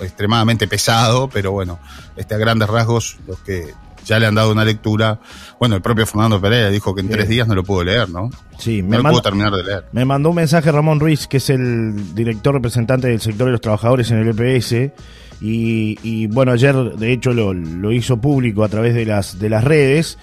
[0.00, 1.78] extremadamente pesado, pero bueno,
[2.16, 3.72] este, a grandes rasgos, los que
[4.04, 5.20] ya le han dado una lectura.
[5.58, 7.12] Bueno, el propio Fernando Pereira dijo que en Sí.
[7.12, 8.30] tres días no lo pudo leer, ¿no?
[8.58, 9.84] Sí, No me lo manda- pudo terminar de leer.
[9.92, 13.60] Me mandó un mensaje Ramón Ruiz, que es el director representante del sector de los
[13.60, 14.92] trabajadores en el EPS.
[15.40, 19.48] Y, y, bueno, ayer de hecho lo, lo hizo público a través de las, de
[19.48, 20.18] las redes.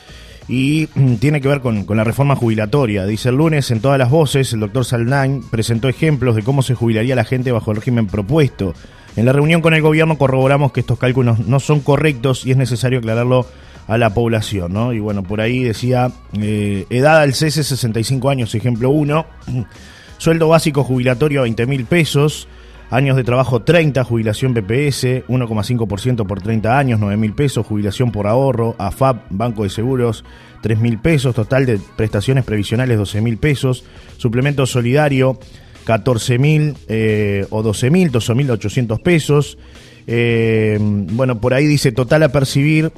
[0.47, 0.87] Y
[1.19, 3.05] tiene que ver con, con la reforma jubilatoria.
[3.05, 6.73] Dice el lunes en todas las voces, el doctor Saldain presentó ejemplos de cómo se
[6.75, 8.73] jubilaría la gente bajo el régimen propuesto.
[9.15, 12.57] En la reunión con el gobierno corroboramos que estos cálculos no son correctos y es
[12.57, 13.45] necesario aclararlo
[13.89, 14.93] a la población, ¿no?
[14.93, 19.25] Y bueno, por ahí decía, eh, edad al cese 65 años, ejemplo 1,
[20.19, 22.47] sueldo básico jubilatorio 20 mil pesos,
[22.91, 28.27] años de trabajo 30, jubilación BPS, 1,5% por 30 años, 9 mil pesos, jubilación por
[28.27, 30.23] ahorro, AFAP, Banco de Seguros,
[30.61, 33.83] 3 mil pesos, total de prestaciones previsionales 12 mil pesos,
[34.17, 35.39] suplemento solidario
[35.85, 39.57] 14 mil eh, o 12 mil, 12 mil 800 pesos.
[40.05, 42.91] Eh, bueno, por ahí dice total a percibir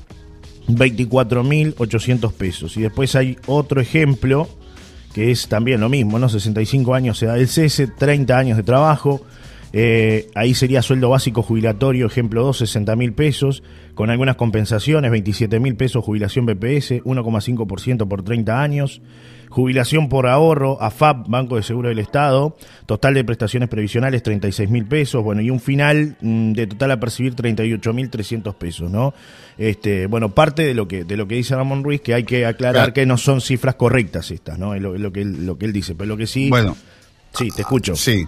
[0.67, 2.77] 24.800 pesos.
[2.77, 4.47] Y después hay otro ejemplo
[5.13, 6.29] que es también lo mismo, ¿no?
[6.29, 9.21] 65 años se da el cese, 30 años de trabajo.
[9.73, 13.63] Eh, ahí sería sueldo básico jubilatorio, ejemplo 2, 60 mil pesos,
[13.95, 19.01] con algunas compensaciones, 27 mil pesos jubilación BPS, 1,5% por 30 años,
[19.49, 22.55] jubilación por ahorro, AFAP, Banco de Seguro del Estado,
[22.85, 26.99] total de prestaciones previsionales 36 mil pesos, bueno, y un final mm, de total a
[26.99, 29.13] percibir 38 mil 300 pesos, ¿no?
[29.57, 32.45] Este, bueno, parte de lo que de lo que dice Ramón Ruiz, que hay que
[32.45, 32.93] aclarar Claro.
[32.93, 34.73] que no son cifras correctas estas, ¿no?
[34.73, 36.49] Es lo, es lo que, él, lo que él dice, pero lo que sí...
[36.49, 36.75] Bueno,
[37.33, 37.95] Sí, te escucho.
[37.95, 38.25] Sí.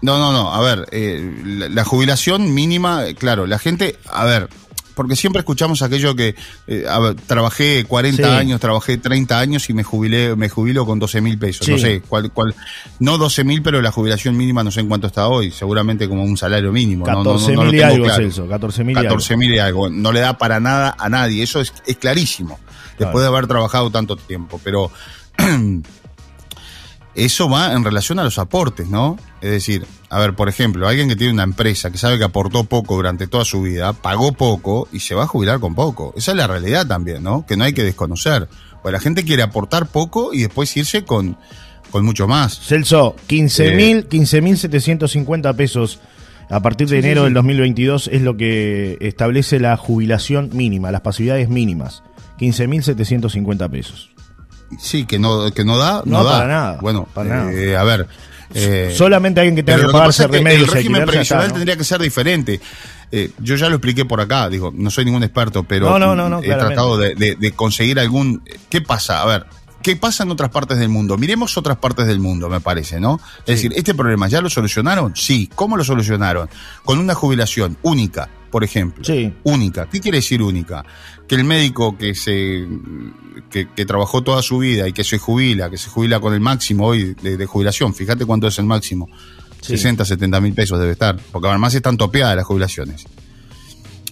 [0.00, 0.54] No, no, no.
[0.54, 4.48] A ver, eh, la, la jubilación mínima, eh, claro, la gente, a ver,
[4.94, 6.34] porque siempre escuchamos aquello que
[6.66, 8.28] eh, a ver, trabajé 40 Sí.
[8.28, 11.66] años, trabajé 30 años y me jubilé, me jubilo con 12 mil pesos.
[11.66, 11.72] Sí.
[11.72, 12.54] No sé, cuál, cuál,
[12.98, 16.24] no 12 mil, pero la jubilación mínima no sé en cuánto está hoy, seguramente como
[16.24, 17.06] un salario mínimo.
[17.06, 18.22] No, no, no, 14 no mil y algo, claro.
[18.22, 19.08] Celso, 14 mil y algo.
[19.10, 19.88] 14 mil y algo.
[19.88, 21.42] No le da para nada a nadie.
[21.44, 22.58] Eso es, es clarísimo.
[22.98, 23.20] Después Claro.
[23.20, 24.60] de haber trabajado tanto tiempo.
[24.64, 24.90] Pero
[27.14, 29.18] eso va en relación a los aportes, ¿no?
[29.40, 32.64] Es decir, a ver, por ejemplo, alguien que tiene una empresa que sabe que aportó
[32.64, 36.14] poco durante toda su vida, pagó poco y se va a jubilar con poco.
[36.16, 37.44] Esa es la realidad también, ¿no?
[37.46, 38.48] Que no hay que desconocer.
[38.82, 41.36] Pues la gente quiere aportar poco y después irse con,
[41.90, 42.60] con mucho más.
[42.60, 43.74] Celso, 15 Eh.
[43.76, 45.98] mil 15.750 pesos
[46.50, 51.48] a partir de enero del 2022 es lo que establece la jubilación mínima, las pasividades
[51.48, 52.02] mínimas.
[52.38, 54.10] 15.750 pesos.
[54.78, 56.32] Sí, que no, que no da, no, No, da.
[56.32, 58.06] para nada, Bueno, para eh, a ver.
[58.54, 61.58] eh, Solamente alguien que tenga que pagarse que remedios el régimen previsional está, ¿no?
[61.58, 62.60] tendría que ser diferente.
[63.10, 66.12] Eh, yo ya lo expliqué por acá, digo, no soy ningún experto, pero No, no,
[66.12, 66.48] he claramente.
[66.58, 68.42] tratado de, de- de conseguir algún...
[68.68, 69.22] ¿Qué pasa?
[69.22, 69.46] A ver,
[69.82, 71.16] ¿qué pasa en otras partes del mundo?
[71.16, 73.18] Miremos otras partes del mundo, me parece, ¿no?
[73.40, 75.16] Es decir, ¿este problema ya lo solucionaron?
[75.16, 75.48] Sí.
[75.54, 76.50] ¿Cómo lo solucionaron?
[76.84, 79.02] Con una jubilación única, por ejemplo.
[79.04, 79.32] Sí.
[79.44, 79.86] Única.
[79.90, 80.84] ¿Qué quiere decir única?
[81.28, 82.66] Que el médico que se
[83.50, 86.40] que, que trabajó toda su vida y que se jubila, que se jubila con el
[86.40, 89.08] máximo hoy de, de jubilación, fíjate cuánto es el máximo.
[89.60, 89.76] Sí.
[89.76, 93.06] 60, 70 mil pesos debe estar, porque además están topeadas las jubilaciones.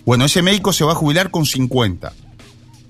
[0.04, 2.12] Bueno, ese médico se va a jubilar con 50.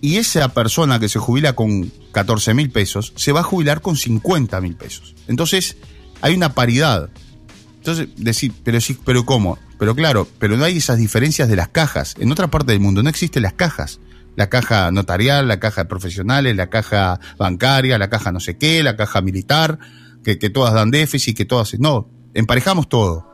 [0.00, 3.96] Y esa persona que se jubila con 14 mil pesos se va a jubilar con
[3.96, 5.14] 50 mil pesos.
[5.26, 5.76] Entonces,
[6.20, 7.08] hay una paridad.
[7.78, 9.58] Entonces, decir, pero sí, pero ¿cómo?
[9.78, 12.14] Pero claro, pero no hay esas diferencias de las cajas.
[12.18, 13.98] En otra parte del mundo no existen las cajas.
[14.36, 18.82] La caja notarial, la caja de profesionales, la caja bancaria, la caja no sé qué,
[18.82, 19.78] la caja militar,
[20.22, 21.78] que, que todas dan déficit, que todas...
[21.80, 23.26] No, emparejamos todo.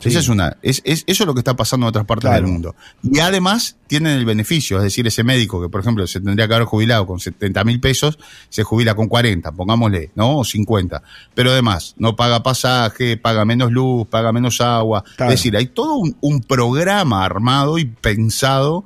[0.00, 0.10] Sí.
[0.10, 2.42] Esa es una, es, es- eso es lo que está pasando en otras partes Claro.
[2.44, 2.76] del mundo.
[3.02, 6.54] Y además tienen el beneficio, es decir, ese médico que, por ejemplo, se tendría que
[6.54, 8.16] haber jubilado con 70 mil pesos,
[8.48, 10.38] se jubila con 40, pongámosle, ¿no?
[10.38, 11.02] O 50.
[11.34, 15.02] Pero además, no paga pasaje, paga menos luz, paga menos agua.
[15.16, 15.32] Claro.
[15.32, 18.84] Es decir, hay todo un, un programa armado y pensado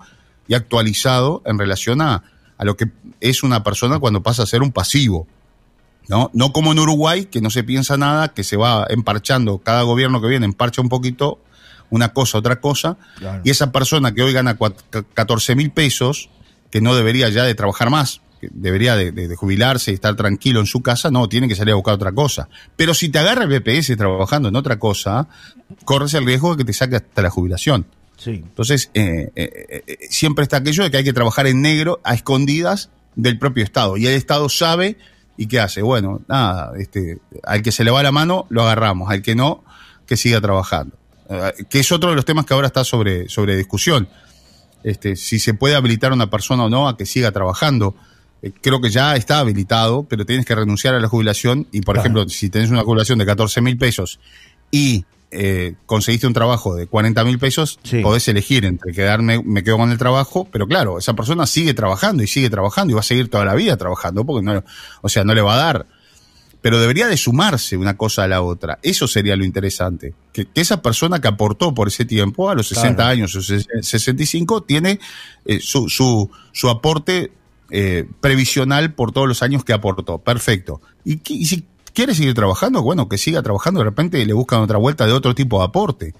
[0.52, 2.22] y actualizado en relación a,
[2.58, 5.26] a lo que es una persona cuando pasa a ser un pasivo.
[6.08, 6.30] ¿no?
[6.34, 10.20] No como en Uruguay, que no se piensa nada, que se va emparchando, cada gobierno
[10.20, 11.38] que viene emparcha un poquito,
[11.90, 13.40] una cosa, otra cosa, Claro.
[13.44, 16.28] y esa persona que hoy gana cua- ca- 14 mil pesos,
[16.70, 20.14] que no debería ya de trabajar más, que debería de, de- de jubilarse y estar
[20.16, 22.48] tranquilo en su casa, no, tiene que salir a buscar otra cosa.
[22.76, 25.28] Pero si te agarra el BPS trabajando en otra cosa,
[25.86, 27.86] corres el riesgo de que te saque hasta la jubilación.
[28.16, 28.31] Sí.
[28.31, 32.14] Entonces, eh, eh, eh, siempre está aquello de que hay que trabajar en negro a
[32.14, 33.96] escondidas del propio Estado.
[33.96, 34.96] Y el Estado sabe
[35.37, 35.83] y qué hace.
[35.83, 39.11] Bueno, nada, este, al que se le va la mano, lo agarramos.
[39.11, 39.64] Al que no,
[40.07, 40.96] que siga trabajando.
[41.70, 44.09] Que es otro de los temas que ahora está sobre, sobre discusión.
[44.85, 47.94] Este, si se puede habilitar a una persona o no a que siga trabajando.
[48.61, 51.68] Creo que ya está habilitado, pero tienes que renunciar a la jubilación.
[51.72, 52.01] Y, por Claro.
[52.01, 54.18] ejemplo, si tenés una jubilación de 14 mil pesos
[54.70, 58.00] y eh, conseguiste un trabajo de 40 mil pesos, Sí.
[58.02, 62.22] podés elegir entre quedarme, me quedo con el trabajo, pero claro, esa persona sigue trabajando
[62.22, 64.62] y sigue trabajando y va a seguir toda la vida trabajando, porque no,
[65.00, 65.86] o sea, no le va a dar.
[66.60, 68.78] Pero debería de sumarse una cosa a la otra.
[68.82, 70.14] Eso sería lo interesante.
[70.32, 73.10] Que, que esa persona que aportó por ese tiempo, a los 60 Claro.
[73.10, 75.00] años o ses- 65, tiene
[75.44, 77.32] eh, su, su, su aporte
[77.70, 80.18] eh, previsional por todos los años que aportó.
[80.18, 80.80] Perfecto.
[81.04, 81.64] Y, qui- y si
[81.94, 83.81] quiere seguir trabajando, bueno, que siga trabajando.
[83.81, 86.14] De repente le buscan otra vuelta de otro tipo de aporte.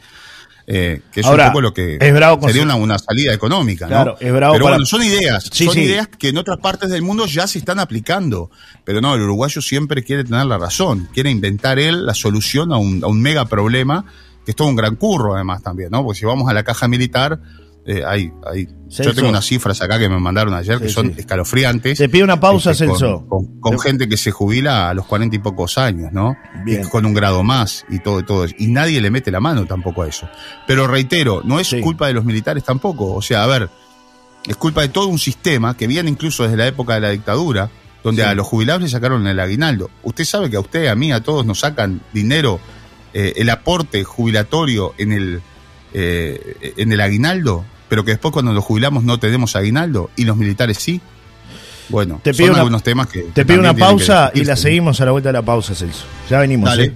[0.65, 3.87] Eh, que es Ahora, un poco lo que es bravo sería una, una salida económica.
[3.87, 3.91] ¿no?
[3.91, 5.49] Claro, es bravo Pero para- bueno, son ideas.
[5.53, 5.81] Sí, son sí.
[5.81, 8.49] ideas que en otras partes del mundo ya se están aplicando.
[8.85, 11.09] Pero no, el uruguayo siempre quiere tener la razón.
[11.13, 14.05] Quiere inventar él la solución a un, a un mega problema,
[14.45, 16.05] que es todo un gran curro además también, ¿no?
[16.05, 17.41] Porque si vamos a la caja militar,
[17.85, 19.03] eh, hay, hay, Celso.
[19.11, 21.21] yo tengo unas cifras acá que me mandaron ayer que son sí.
[21.21, 21.99] escalofriantes.
[21.99, 23.27] Se pide una pausa, Este, con- Celso.
[23.29, 26.37] Con, con gente que se jubila a los cuarenta y pocos años, ¿no?
[26.65, 26.83] Bien.
[26.85, 28.55] Y con un grado más y todo, y todo eso.
[28.59, 30.29] Y nadie le mete la mano tampoco a eso.
[30.67, 31.81] Pero reitero, no es Sí.
[31.81, 33.13] culpa de los militares tampoco.
[33.15, 33.69] O sea, a ver,
[34.47, 37.71] es culpa de todo un sistema que viene incluso desde la época de la dictadura,
[38.05, 39.89] donde a los jubilados le sacaron el aguinaldo.
[40.03, 42.59] Usted sabe que a usted, a mí, a todos nos sacan dinero,
[43.15, 45.43] eh, el aporte jubilatorio en el,
[45.95, 50.37] eh, en el aguinaldo, pero que después cuando nos jubilamos no tenemos aguinaldo y los
[50.37, 51.01] militares sí.
[51.89, 53.23] Bueno, Te son pido una- algunos temas que.
[53.35, 56.05] Te pido una pausa y la seguimos seguimos a la vuelta de la pausa, Celso.
[56.31, 56.71] Ya venimos.
[56.71, 56.85] Dale.
[56.85, 56.93] ¿eh?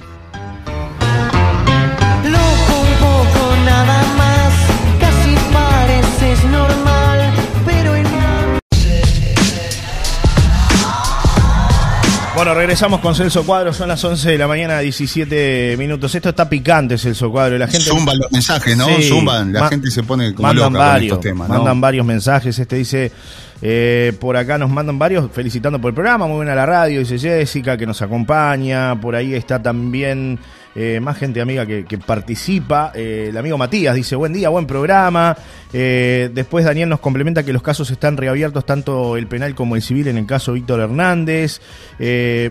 [12.37, 13.73] Bueno, regresamos con Celso Cuadro.
[13.73, 16.15] Son las 11 de la mañana, 17 minutos.
[16.15, 17.57] Esto está picante, Celso Cuadro.
[17.57, 18.85] La gente Zumban los mensajes, ¿no?
[18.89, 19.55] Sí, Zumban.
[19.55, 21.55] La gente se pone como mandan loca varios, con estos temas, ¿no?
[21.55, 22.59] mandan varios mensajes.
[22.59, 23.11] Este dice,
[23.63, 27.19] eh, por acá nos mandan varios felicitando por el programa, muy buena la radio, dice
[27.19, 29.01] Jessica, que nos acompaña.
[29.01, 30.39] Por ahí está también
[30.79, 32.93] eh, más gente amiga que, participa.
[32.95, 35.35] Eh, el amigo Matías dice, buen día, buen programa.
[35.73, 39.81] Eh, después Daniel nos complementa que los casos están reabiertos, tanto el penal como el
[39.81, 41.63] civil, en el caso Víctor Hernández.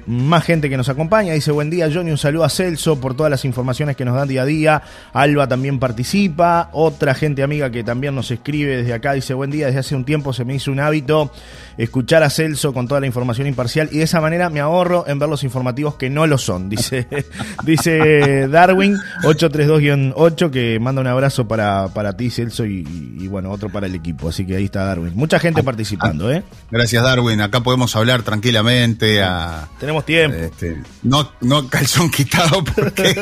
[0.07, 3.29] Más gente que nos acompaña, dice, buen día Johnny, un saludo a Celso por todas
[3.29, 4.81] las informaciones que nos dan día a día.
[5.13, 6.69] Alba también participa.
[6.73, 10.03] Otra gente amiga que también nos escribe desde acá, dice, buen día, desde hace un
[10.03, 11.31] tiempo se me hizo un hábito
[11.77, 15.19] escuchar a Celso con toda la información imparcial y de esa manera me ahorro en
[15.19, 17.07] ver los informativos que no lo son, dice,
[17.63, 18.14] dice
[18.49, 22.85] Darwin 832-8 que manda un abrazo para, para ti Celso y,
[23.19, 25.13] y, bueno, otro para el equipo, así que ahí está Darwin.
[25.15, 26.43] Mucha gente participando, ¿eh?
[26.71, 27.41] Gracias, Darwin.
[27.41, 29.21] Acá podemos hablar tranquilamente.
[29.23, 30.37] A, Tenemos tiempo.
[30.37, 33.15] este, no, no calzón quitado porque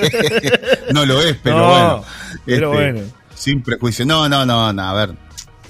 [0.94, 2.04] no lo es, pero No, bueno.
[2.46, 3.00] pero Este, bueno.
[3.36, 4.06] Sin prejuicio.
[4.06, 4.82] No, no, no, no.
[4.84, 5.16] A ver,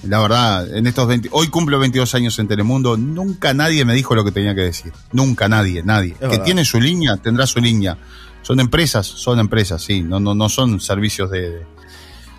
[0.03, 1.29] la verdad, en estos 20.
[1.31, 2.97] Hoy cumplo 22 años en Telemundo.
[2.97, 4.91] Nunca nadie me dijo lo que tenía que decir.
[5.11, 6.13] Nunca nadie, nadie.
[6.13, 6.43] que verdad.
[6.43, 7.97] tiene su línea, tendrá su línea.
[8.43, 10.01] Son empresas, son empresas, sí.
[10.03, 11.49] No, no, no son servicios de.
[11.49, 11.73] de-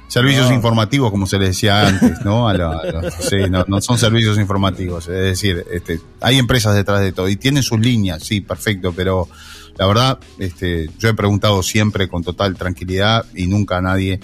[0.06, 0.54] Servicios No.
[0.54, 2.46] informativos, como se les decía antes, ¿no?
[2.48, 5.08] A lo- a lo- sí, no, no son servicios informativos.
[5.08, 9.28] Es decir, este, hay empresas detrás de todo y tienen sus líneas, sí, perfecto, pero
[9.76, 14.20] la verdad, este, yo he preguntado siempre con total tranquilidad y nunca a nadie.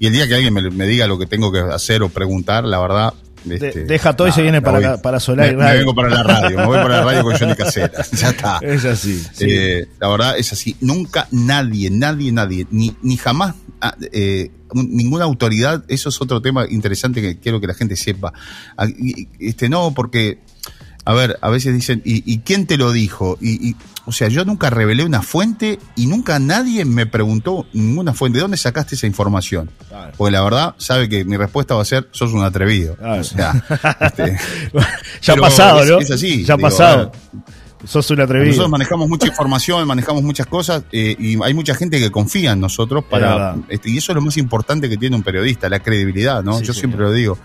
[0.00, 2.64] Y el día que alguien me, me diga lo que tengo que hacer o preguntar,
[2.64, 3.14] la verdad.
[3.48, 4.98] Este, deja todo y se viene para voy.
[5.02, 7.54] para Solar y Me- vengo para la radio, me voy para la radio con Johnny
[7.54, 7.90] Casera.
[8.12, 8.58] Ya está.
[8.62, 9.18] Es así.
[9.32, 9.46] sí.
[9.48, 10.76] Eh, la verdad es así.
[10.80, 16.40] Nunca nadie, nadie, nadie, ni, ni jamás ah, eh, un- ninguna autoridad, eso es otro
[16.42, 18.32] tema interesante que quiero que la gente sepa.
[18.76, 18.86] Ah,
[19.38, 20.38] Este, no, porque,
[21.04, 23.38] a ver, a veces dicen, ¿y, y quién te lo dijo?
[23.40, 23.76] Y, y
[24.06, 28.38] o sea, yo nunca revelé una fuente y nunca nadie me preguntó ninguna fuente.
[28.38, 29.70] ¿De dónde sacaste esa información?
[29.88, 30.12] Claro.
[30.16, 32.96] Porque la verdad, sabe que mi respuesta va a ser, sos un atrevido.
[32.96, 33.20] Claro.
[33.20, 33.64] O sea,
[34.00, 34.36] este,
[35.22, 35.98] ya ha pasado, es- ¿no?
[36.00, 37.12] es así, Ya ha pasado.
[37.84, 38.48] Sos un atrevido.
[38.48, 42.60] nosotros manejamos mucha información, manejamos muchas cosas eh, y hay mucha gente que confía en
[42.60, 46.42] nosotros para este, y eso es lo más importante que tiene un periodista, la credibilidad,
[46.44, 46.58] ¿no?
[46.58, 47.38] Sí, Yo siempre lo digo,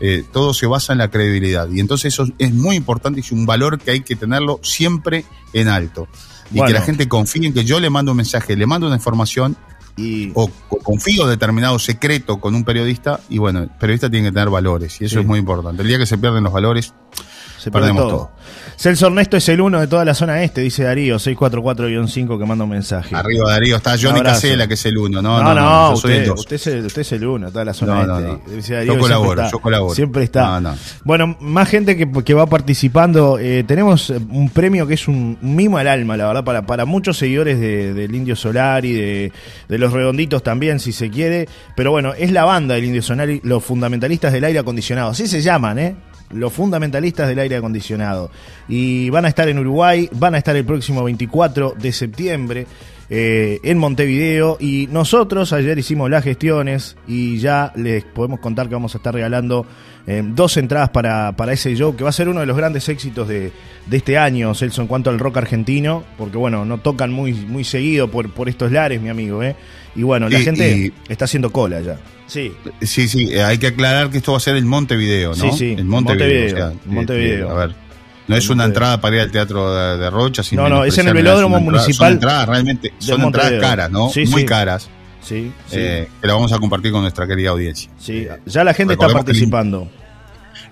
[0.00, 3.32] eh, todo se basa en la credibilidad y entonces eso es muy importante y es
[3.32, 5.24] un valor que hay que tenerlo siempre
[5.54, 6.08] en alto
[6.50, 6.66] y Bueno.
[6.66, 9.56] que la gente confíe en que yo le mando un mensaje, le mando una información
[9.96, 10.48] Y o,
[10.82, 15.04] confío determinado secreto con un periodista y bueno, el periodista tiene que tener valores y
[15.06, 15.20] eso Sí.
[15.20, 15.82] es muy importante.
[15.82, 16.94] El día que se pierden los valores,
[17.58, 18.10] se perdemos todo.
[18.10, 18.30] todo.
[18.80, 22.64] Celso Ernesto es el uno de toda la zona este, dice Darío, 644-5 que manda
[22.64, 23.14] un mensaje.
[23.14, 24.22] arriba Darío está Johnny.
[24.22, 26.86] Casela que es el uno, no, No, no, no, yo soy usted, usted, es el,
[26.86, 28.30] usted es el uno, de toda la zona No, no, este.
[28.50, 28.56] no.
[28.56, 29.52] Dice Yo Darío, siempre colaboro, está.
[29.52, 29.94] yo colaboro.
[29.94, 30.46] Siempre está.
[30.46, 30.76] No, no.
[31.04, 33.38] Bueno, más gente que, que va participando.
[33.38, 36.86] Eh, tenemos eh, un premio que es un mimo al alma, la verdad, para, para
[36.86, 39.32] muchos seguidores de- del Indio Solar y de,
[39.68, 41.46] de los redonditos también, si se quiere.
[41.76, 45.10] Pero bueno, es la banda del Indio Solar, y los fundamentalistas del aire acondicionado.
[45.10, 45.96] Así se llaman, ¿eh?
[46.30, 48.30] Los fundamentalistas del aire acondicionado.
[48.68, 52.66] Y van a estar en Uruguay, van a estar el próximo 24 de septiembre
[53.08, 54.56] eh, en Montevideo.
[54.60, 59.12] Y nosotros ayer hicimos las gestiones y ya les podemos contar que vamos a estar
[59.12, 59.66] regalando
[60.10, 62.88] eh, dos entradas para, para ese show, que va a ser uno de los grandes
[62.88, 63.52] éxitos de,
[63.86, 67.64] de este año, Celso, en cuanto al rock argentino, porque bueno, no tocan muy, muy
[67.64, 69.54] seguido por, por estos lares, mi amigo, ¿eh?
[69.94, 71.96] Y bueno, la Y- gente y- está haciendo cola ya.
[72.26, 72.52] Sí.
[72.80, 75.34] Sí, sí, eh, hay que aclarar que esto va a ser el Montevideo, ¿no?
[75.34, 76.26] Sí, sí, El Montevideo.
[76.28, 77.46] Montevideo, o sea, Montevideo.
[77.48, 77.74] este, a ver,
[78.28, 80.96] no es una entrada para ir al teatro de, de Rocha, sin No, no, es
[80.98, 84.10] en el velódromo entrada- municipal Son entradas realmente, son entradas caras, ¿no?
[84.10, 84.46] Sí, Muy sí.
[84.46, 84.88] caras,
[85.22, 85.76] Sí, sí.
[85.78, 87.90] eh, que la vamos a compartir con nuestra querida audiencia.
[87.98, 88.26] sí.
[88.46, 89.90] Ya la gente está recordemos participando.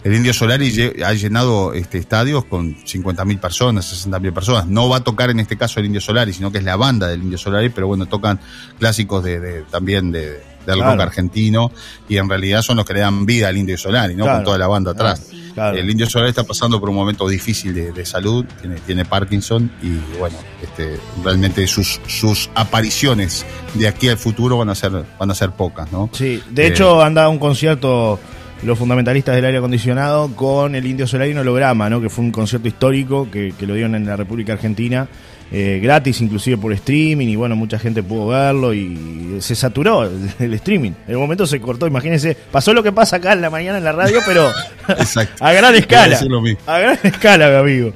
[0.04, 4.66] El Indio Solari ha llenado este, estadios con 50.000 personas, 60.000 personas.
[4.66, 7.08] No va a tocar en este caso el Indio Solari, sino que es la banda
[7.08, 8.38] del Indio Solari, pero bueno, tocan
[8.78, 10.92] clásicos de, de- también de, del Claro.
[10.92, 11.72] rock argentino
[12.08, 14.24] y en realidad son los que le dan vida al Indio Solari, ¿no?
[14.24, 14.38] Claro.
[14.38, 15.30] Con toda la banda atrás.
[15.54, 15.76] Claro.
[15.76, 19.68] El Indio Solari está pasando por un momento difícil de, de salud, tiene, tiene Parkinson
[19.82, 23.44] y bueno, este, realmente sus, sus apariciones
[23.74, 26.08] de aquí al futuro van a ser, van a ser pocas, ¿no?
[26.12, 28.20] Sí, de Eh, hecho han dado un concierto
[28.62, 32.00] los fundamentalistas del aire acondicionado con el Indio Solar y un holograma, ¿no?
[32.00, 35.08] que fue un concierto histórico que, que lo dieron en la República Argentina,
[35.50, 40.30] eh, gratis inclusive por streaming y bueno, mucha gente pudo verlo y se saturó el,
[40.38, 40.92] el streaming.
[41.06, 43.84] En un momento se cortó, imagínense, pasó lo que pasa acá en la mañana en
[43.84, 44.48] la radio, pero
[45.40, 46.20] a gran a escala.
[46.66, 47.92] A gran escala, mi amigo.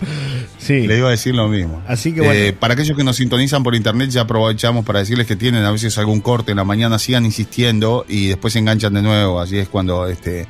[0.59, 0.87] Sí.
[0.87, 1.83] Le iba a decir lo mismo.
[1.89, 2.35] Así que bueno.
[2.35, 5.73] Eh, para aquellos que nos sintonizan por internet, ya aprovechamos para decirles que tienen a
[5.73, 9.41] veces algún corte en la mañana, sigan insistiendo y después se enganchan de nuevo.
[9.41, 10.47] Así es cuando, este,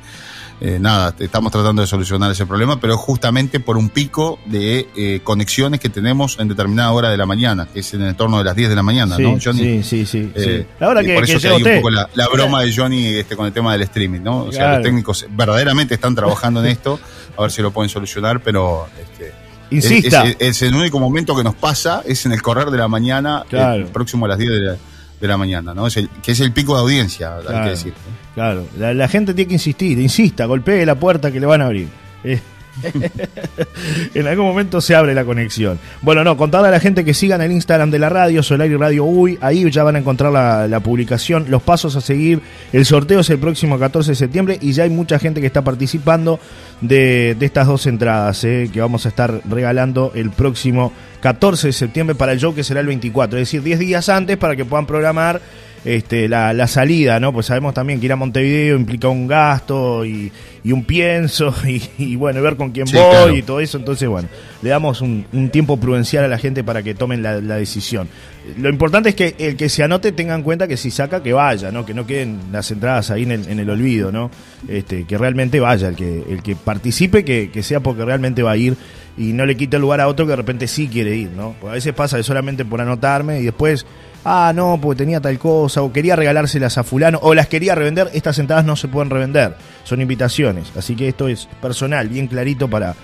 [0.61, 5.19] eh, nada, estamos tratando de solucionar ese problema, pero justamente por un pico de eh,
[5.23, 8.45] conexiones que tenemos en determinada hora de la mañana, que es en el torno de
[8.45, 9.83] las 10 de la mañana, sí, ¿no, Johnny?
[9.83, 10.85] sí, sí, sí, Eh, sí.
[11.01, 13.35] Y que, por que eso llega di un poco la, la broma de Johnny este,
[13.35, 14.43] con el tema del streaming, ¿no?
[14.45, 14.75] O sea, Claro.
[14.77, 16.99] los técnicos verdaderamente están trabajando en esto,
[17.37, 19.33] a ver si lo pueden solucionar, pero este,
[19.71, 20.23] Insista.
[20.25, 22.87] es, es- es el único momento que nos pasa, es en el correr de la
[22.87, 23.83] mañana, Claro.
[23.85, 24.75] eh, próximo a las 10 de la,
[25.23, 25.87] de la mañana, ¿no?
[25.87, 27.93] Es el, que es el pico de audiencia, hay que decir.
[28.35, 31.67] Claro, la, la gente tiene que insistir, insista, golpee la puerta que le van a
[31.67, 31.87] abrir.
[32.25, 32.41] Eh,
[34.15, 35.79] en algún momento se abre la conexión.
[36.01, 38.75] Bueno, no, contarle a la gente que sigan el Instagram de la radio, Solar y
[38.75, 42.41] Radio Uy, ahí ya van a encontrar la, la publicación, los pasos a seguir.
[42.73, 45.61] El sorteo es el próximo 14 de septiembre y ya hay mucha gente que está
[45.61, 46.37] participando
[46.81, 50.91] de, de estas dos entradas eh, que vamos a estar regalando el próximo
[51.23, 54.35] 14 de septiembre para el show que será el 24, es decir, 10 días antes
[54.35, 55.39] para que puedan programar
[55.85, 57.31] este, la, la salida, ¿no?
[57.31, 60.33] Pues sabemos también que ir a Montevideo implica un gasto y,
[60.65, 63.35] y un pienso y, y, bueno, ver con quién Sí, voy claro.
[63.37, 63.77] y todo eso.
[63.77, 64.27] Entonces, bueno,
[64.61, 68.09] le damos un, un tiempo prudencial a la gente para que tomen la, la decisión.
[68.57, 71.31] Lo importante es que el que se anote tenga en cuenta que si saca, que
[71.31, 71.85] vaya, ¿no?
[71.85, 74.29] Que no queden las entradas ahí en el, en el olvido, ¿no?
[74.67, 78.51] Este, que realmente vaya, el que, el que participe, que, que sea porque realmente va
[78.51, 78.75] a ir
[79.17, 81.55] y no le quite el lugar a otro que de repente sí quiere ir, ¿no?
[81.59, 83.85] Porque a veces pasa que solamente por anotarme y después,
[84.25, 88.09] ah, no, porque tenía tal cosa, o quería regalárselas a fulano, o las quería revender,
[88.13, 92.67] estas entradas no se pueden revender, son invitaciones, así que esto es personal, bien clarito
[92.67, 92.95] para,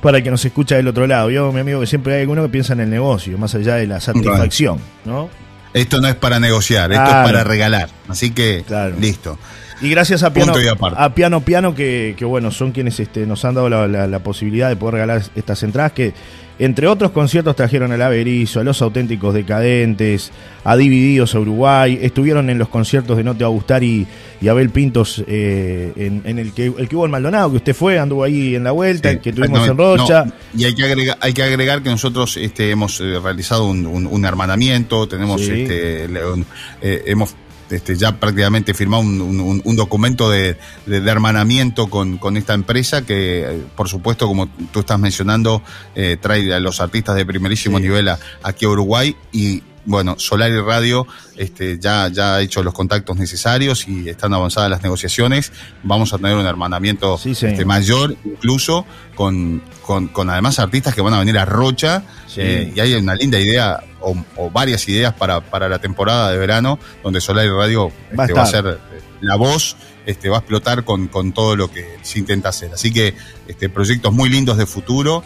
[0.00, 1.30] para el que nos escucha del otro lado.
[1.30, 3.86] Yo, mi amigo, que siempre hay alguno que piensa en el negocio, más allá de
[3.88, 5.28] la satisfacción, ¿no?
[5.74, 7.20] Esto no es para negociar, esto Claro.
[7.20, 7.88] es para regalar.
[8.08, 8.96] Así que, Claro.
[8.98, 9.38] listo.
[9.80, 10.52] Y gracias a Piano,
[10.96, 14.18] a Piano Piano, que, que, bueno, son quienes este, nos han dado la, la- la
[14.18, 16.12] posibilidad de poder regalar estas entradas que,
[16.58, 20.32] entre otros conciertos, trajeron al Averizo, a Los Auténticos Decadentes,
[20.64, 24.04] a Divididos a Uruguay, estuvieron en los conciertos de No Te Va a Gustar y,
[24.40, 27.74] y Abel Pintos, eh, en, en el, que, el que hubo en Maldonado, que usted
[27.76, 30.02] fue, anduvo ahí en la vuelta, Sí, que tuvimos en exactamente.
[30.02, 30.24] Rocha.
[30.24, 33.86] No, y hay que agregar, hay que agregar que nosotros este, hemos eh, realizado un,
[33.86, 35.52] un- un hermanamiento, tenemos Sí.
[35.52, 36.46] este, le- un-
[36.82, 37.36] eh, hemos
[37.70, 40.56] este, ya prácticamente firmado un, un- un documento de,
[40.86, 45.62] de- de hermanamiento con, con esta empresa que, por supuesto, como tú estás mencionando,
[45.94, 47.84] eh, trae a los artistas de primerísimo Sí.
[47.84, 51.06] nivel a- aquí a Uruguay y bueno, Solar y Radio
[51.36, 55.50] este, ya, ya ha hecho los contactos necesarios y están avanzadas las negociaciones.
[55.82, 61.00] Vamos a tener un hermanamiento Sí, este, mayor, incluso con, con, con además artistas que
[61.00, 62.02] van a venir a Rocha.
[62.26, 62.40] Sí.
[62.42, 66.38] eh, y hay una linda idea, o, o varias ideas para, para la temporada de
[66.38, 69.76] verano, donde Solar y Radio Va a este, va a ser eh, la voz.
[70.06, 72.72] Este, va a explotar con, con todo lo que se intenta hacer.
[72.72, 73.14] Así que
[73.46, 75.22] este, proyectos muy lindos de futuro.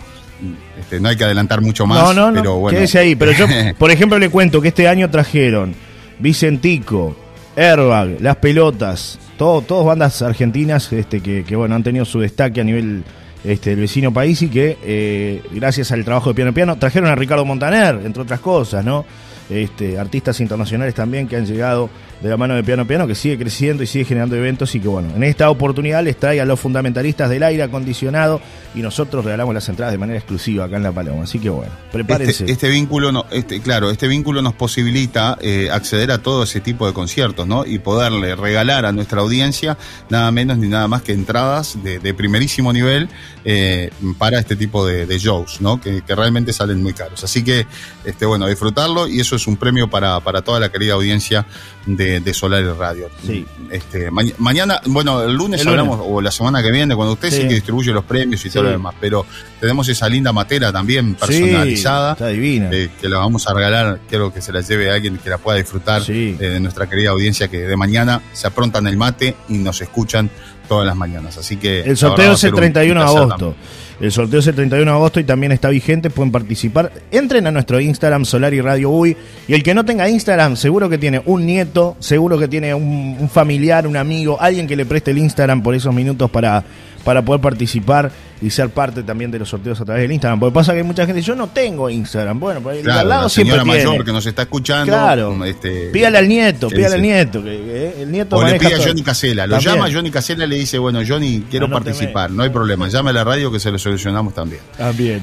[0.79, 2.03] Este, no hay que adelantar mucho más.
[2.03, 2.41] No, no, no.
[2.41, 2.77] pero bueno.
[2.77, 3.14] Quédese ahí.
[3.14, 3.47] Pero yo,
[3.79, 5.77] por ejemplo, le cuento que este año trajeron
[6.18, 7.16] Vicentico,
[7.55, 12.61] Airbag, Las Pelotas, todo, todos bandas argentinas este, que, que, bueno, han tenido su destaque
[12.61, 13.05] a nivel
[13.45, 17.14] este, del vecino país y que, eh, gracias al trabajo de Piano Piano, trajeron a
[17.14, 19.05] Ricardo Montaner, entre otras cosas, ¿no?
[19.51, 21.90] Este, artistas internacionales también que han llegado
[22.23, 24.87] de la mano de Piano Piano, que sigue creciendo y sigue generando eventos y que
[24.87, 28.41] bueno, en esta oportunidad les trae a los fundamentalistas del aire acondicionado
[28.75, 31.25] y nosotros regalamos las entradas de manera exclusiva acá en La Paloma.
[31.25, 32.45] Así que bueno, prepárense.
[32.45, 36.87] Este, este vínculo, este, claro, este vínculo nos posibilita eh, acceder a todo ese tipo
[36.87, 37.66] de conciertos, ¿no?
[37.66, 39.77] Y poderle regalar a nuestra audiencia
[40.09, 43.09] nada menos ni nada más que entradas de, primerísimo nivel
[43.45, 45.81] eh, para este tipo de, de shows, ¿no?
[45.81, 47.25] Que, que realmente salen muy caros.
[47.25, 47.66] Así que,
[48.05, 51.47] este, bueno, disfrutarlo y eso es un premio para, para toda la querida audiencia
[51.87, 53.08] de, de Solar y Radio.
[53.26, 53.44] Sí.
[53.70, 55.80] Este, ma- mañana, bueno, el lunes El lunes.
[55.80, 57.48] hablamos, o la semana que viene, cuando usted sí, Sí.
[57.48, 58.54] que distribuye los premios y Sí.
[58.54, 59.24] todo lo demás, pero
[59.60, 62.68] tenemos esa linda matera también personalizada está divina.
[62.72, 65.38] eh, que la vamos a regalar, quiero que se la lleve a alguien que la
[65.38, 69.54] pueda disfrutar eh, de nuestra querida audiencia que de mañana se aprontan el mate y
[69.58, 70.30] nos escuchan
[70.68, 71.36] todas las mañanas.
[71.38, 73.54] Así que El sorteo es el un 31 de agosto.
[74.03, 76.90] El sorteo es el 31 de agosto y también está vigente, pueden participar.
[77.12, 79.16] Entren a nuestro Instagram Solar y Radio UI.
[79.46, 83.16] Y el que no tenga Instagram, seguro que tiene un nieto, seguro que tiene un,
[83.20, 86.64] un familiar, un amigo, alguien que le preste el Instagram por esos minutos para,
[87.05, 90.40] para poder participar y ser parte también de los sorteos a través del Instagram.
[90.40, 92.40] Porque pasa que hay mucha gente, yo no tengo Instagram.
[92.40, 93.88] Bueno, pero Claro, al lado la siempre señora tiene.
[93.88, 94.86] mayor que nos está escuchando.
[94.92, 95.44] Claro.
[95.44, 97.42] Este, Pídale al nieto, pídale al nieto.
[97.42, 97.50] Que,
[97.96, 98.78] que el nieto O le pide a.
[98.84, 99.46] Johnny Casella.
[99.46, 99.74] Lo También.
[99.76, 101.90] llama Johnny Casella y le dice, bueno, Johnny, quiero Anóteme.
[101.92, 102.30] participar.
[102.30, 102.88] No hay problema.
[102.88, 104.61] Llame a la radio que se lo solucionamos también.
[104.76, 105.22] También.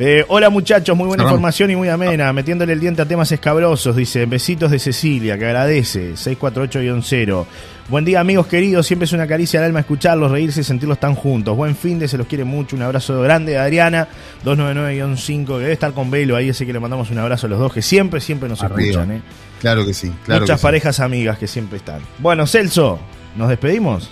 [0.00, 2.32] Eh, hola muchachos, muy buena información y muy amena.
[2.32, 4.26] Metiéndole el diente a temas escabrosos, dice.
[4.26, 6.14] Besitos de Cecilia, que agradece.
[6.14, 7.46] 648-0.
[7.88, 11.14] Buen día amigos queridos, siempre es una caricia al alma escucharlos, reírse y sentirlos tan
[11.14, 11.56] juntos.
[11.56, 12.74] Buen fin de, se los quiere mucho.
[12.74, 14.08] Un abrazo grande de Adriana,
[14.44, 17.58] 299-5, que debe estar con Velo ahí, ese que le mandamos un abrazo a los
[17.58, 18.80] dos, que siempre, siempre nos Arriba.
[18.80, 19.12] escuchan.
[19.12, 19.22] ¿eh?
[19.60, 20.12] Claro que sí.
[20.24, 20.62] Claro Muchas que sí.
[20.62, 22.00] parejas amigas que siempre están.
[22.18, 22.98] Bueno, Celso,
[23.36, 24.10] ¿nos despedimos?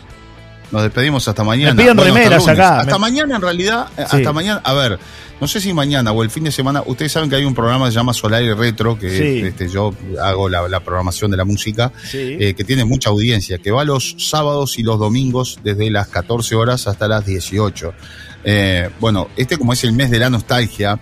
[0.72, 1.74] Nos despedimos hasta mañana.
[1.74, 2.48] Me piden hasta remeras lunes.
[2.58, 2.80] acá.
[2.80, 3.86] Hasta Me- mañana, en realidad.
[3.96, 4.16] eh, Sí.
[4.16, 4.60] Hasta mañana.
[4.64, 4.98] A ver,
[5.40, 6.82] no sé si mañana o el fin de semana.
[6.86, 9.46] Ustedes saben que hay un programa que se llama Solar y Retro, que Sí.
[9.46, 12.36] este, yo hago la, la programación de la música, Sí.
[12.40, 16.54] eh, que tiene mucha audiencia, que va los sábados y los domingos desde las 14
[16.54, 17.92] horas hasta las 18.
[18.44, 20.98] Eh, bueno, este como es el mes de la nostalgia.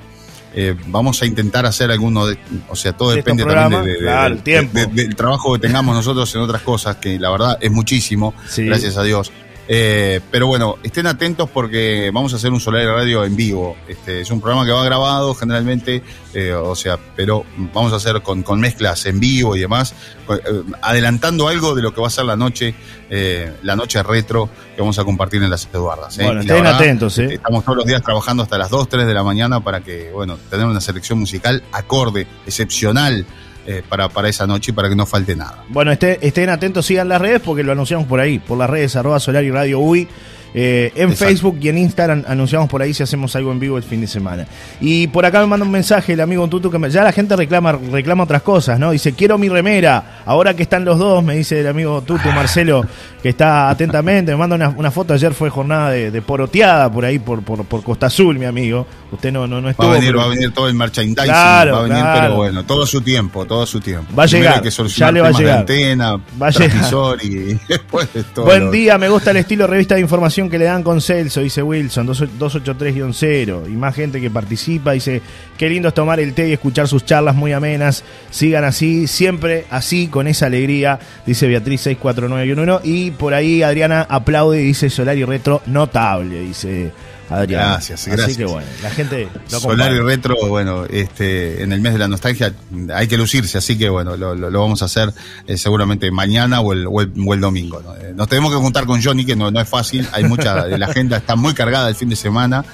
[0.52, 2.36] eh, vamos a intentar hacer alguno de,
[2.68, 4.78] o sea, todo De depende también de- programas, de- de- claro, el de- tiempo.
[4.80, 8.64] de- del trabajo que tengamos nosotros en otras cosas, que la verdad es muchísimo, Sí.
[8.66, 9.30] gracias a Dios.
[9.72, 13.76] Eh, pero bueno, estén atentos porque vamos a hacer un Solar Radio en vivo.
[13.86, 16.02] Este, es un programa que va grabado generalmente,
[16.34, 19.94] eh, o sea, pero vamos a hacer con, con mezclas en vivo y demás,
[20.28, 22.74] eh, adelantando algo de lo que va a ser la noche,
[23.10, 26.18] eh, la noche retro que vamos a compartir en las Eduardas.
[26.18, 26.24] ¿eh?
[26.24, 27.34] Bueno, estén verdad, atentos, ¿eh?
[27.34, 30.36] Estamos todos los días trabajando hasta las 2, 3 de la mañana para que, bueno,
[30.50, 33.24] tener una selección musical acorde, excepcional
[33.66, 35.64] eh, para, para esa noche y para que no falte nada.
[35.68, 38.96] Bueno, esté- estén atentos, sigan las redes porque lo anunciamos por ahí, por las redes
[38.96, 40.08] arroba Solar y Radio UI.
[40.52, 41.26] Eh, en Exacto.
[41.26, 44.06] Facebook y en Instagram anunciamos por ahí si hacemos algo en vivo el fin de
[44.08, 44.46] semana.
[44.80, 47.36] Y por acá me manda un mensaje el amigo Tutu que me- ya la gente
[47.36, 48.90] reclama, reclama otras cosas, ¿no?
[48.90, 50.22] Dice, quiero mi remera.
[50.26, 52.84] Ahora que están los dos, me dice el amigo Tutu Marcelo,
[53.22, 55.14] que está atentamente, me manda una, una foto.
[55.14, 58.86] Ayer fue jornada de, de poroteada por ahí, por, por, por Costa Azul, mi amigo.
[59.12, 59.86] Usted no, no, no estuvo.
[59.88, 62.20] Va a venir, pero- va a venir todo el merchandising, Claro, va a venir, claro.
[62.22, 64.14] pero bueno, todo su tiempo, todo su tiempo.
[64.16, 65.58] Va a Primero llegar, que ya le va a de llegar.
[65.58, 67.24] antena, Va a llegar.
[67.24, 68.44] y después de todo.
[68.46, 71.40] Buen lo- día, me gusta el estilo revista de información que le dan con Celso,
[71.40, 73.66] dice Wilson, 283-0.
[73.66, 75.20] Y más gente que participa, dice,
[75.58, 78.04] qué lindo es tomar el té y escuchar sus charlas muy amenas.
[78.30, 82.88] Sigan así, siempre así, con esa alegría, dice Beatriz 64911.
[82.88, 86.92] Y por ahí Adriana aplaude y dice Solar y Retro, notable, dice
[87.30, 87.64] Adriana.
[87.72, 88.36] Gracias, Así gracias.
[88.36, 89.98] que bueno, la gente lo Solar y.
[90.00, 92.52] Retro, bueno, este, en el mes de la nostalgia
[92.94, 95.12] hay que lucirse, así que bueno, lo, lo- lo vamos a hacer
[95.46, 97.80] eh, seguramente mañana o el, o el, o el domingo.
[97.82, 97.94] ¿no?
[97.96, 100.86] Eh, nos tenemos que juntar con Johnny, que no, no es fácil, hay mucha, la
[100.86, 102.64] agenda está muy cargada el fin de semana,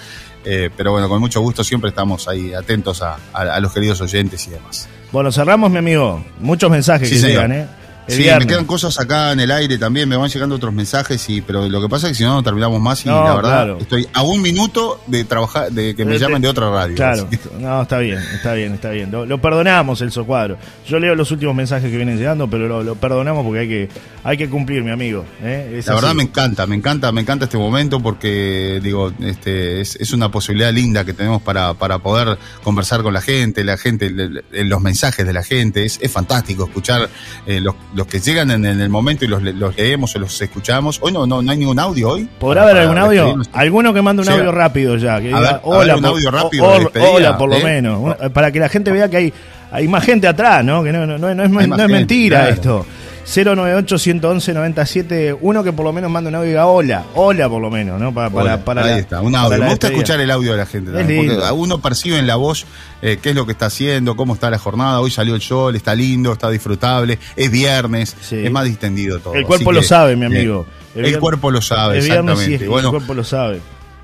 [0.45, 4.01] eh, pero bueno, con mucho gusto siempre estamos ahí atentos a, a- a los queridos
[4.01, 4.89] oyentes y demás.
[5.13, 6.25] Bueno, cerramos, mi amigo.
[6.41, 7.43] Muchos mensajes Sí, que señor.
[7.49, 7.67] llegan, ¿eh?
[8.09, 8.47] Sí, viernes.
[8.47, 11.69] me quedan cosas acá en el aire también, me van llegando otros mensajes, y, pero
[11.69, 13.79] lo que pasa es que si no, no terminamos más y No, la verdad claro.
[13.81, 16.95] estoy a un minuto de trabajar, de que me llamen de otra radio.
[16.97, 19.11] Claro, que- no, está bien, está bien, está bien.
[19.11, 20.57] Lo, lo perdonamos, el Cuadro.
[20.89, 23.89] Yo leo los últimos mensajes que vienen llegando, pero lo, lo perdonamos porque hay que,
[24.25, 25.25] hay que cumplir, mi amigo.
[25.43, 25.71] ¿eh?
[25.73, 25.91] La así.
[25.91, 30.31] verdad me encanta, me encanta, me encanta este momento porque digo, este es, es una
[30.31, 34.65] posibilidad linda que tenemos para, para poder conversar con la gente, la gente, le- le-
[34.65, 37.09] los mensajes de la gente, es, es fantástico escuchar
[37.47, 40.41] eh, los, los que llegan en, en el momento y los, los leemos o los
[40.41, 40.99] escuchamos.
[41.03, 42.29] Hoy no, no, no hay ningún audio hoy.
[42.39, 43.37] ¿Podrá haber algún audio?
[43.55, 45.19] Alguno que mande un audio rápido ya.
[45.19, 47.65] Que diga, ver, hola, un por, audio rápido o- de despedida, hola, por lo ¿eh?
[47.65, 48.17] menos.
[48.35, 49.33] Para que la gente vea que hay,
[49.73, 50.85] hay más gente atrás, ¿no?
[50.85, 52.55] Que no, no, no, no es, mentira claro.
[52.55, 52.87] esto.
[53.27, 55.37] 098-111-97.
[55.41, 57.05] Uno que por lo menos mande un audio y diga hola.
[57.14, 58.12] Hola, por lo menos, ¿no?
[58.14, 59.59] Para, para, Hola, para ahí la- está, un audio.
[59.59, 62.66] Me gusta escuchar el audio de la gente también, porque uno percibe en la voz
[63.03, 65.01] eh, qué es lo que está haciendo, cómo está la jornada.
[65.01, 68.45] Hoy salió el sol, está lindo, está disfrutable, es viernes, Sí.
[68.45, 69.35] es más distendido todo.
[69.35, 70.66] El cuerpo Así lo que, sabe, mi eh, amigo.
[70.95, 72.64] El, cuerpo lo sabe, el exactamente.
[72.64, 73.61] el bueno, cuerpo lo sabe.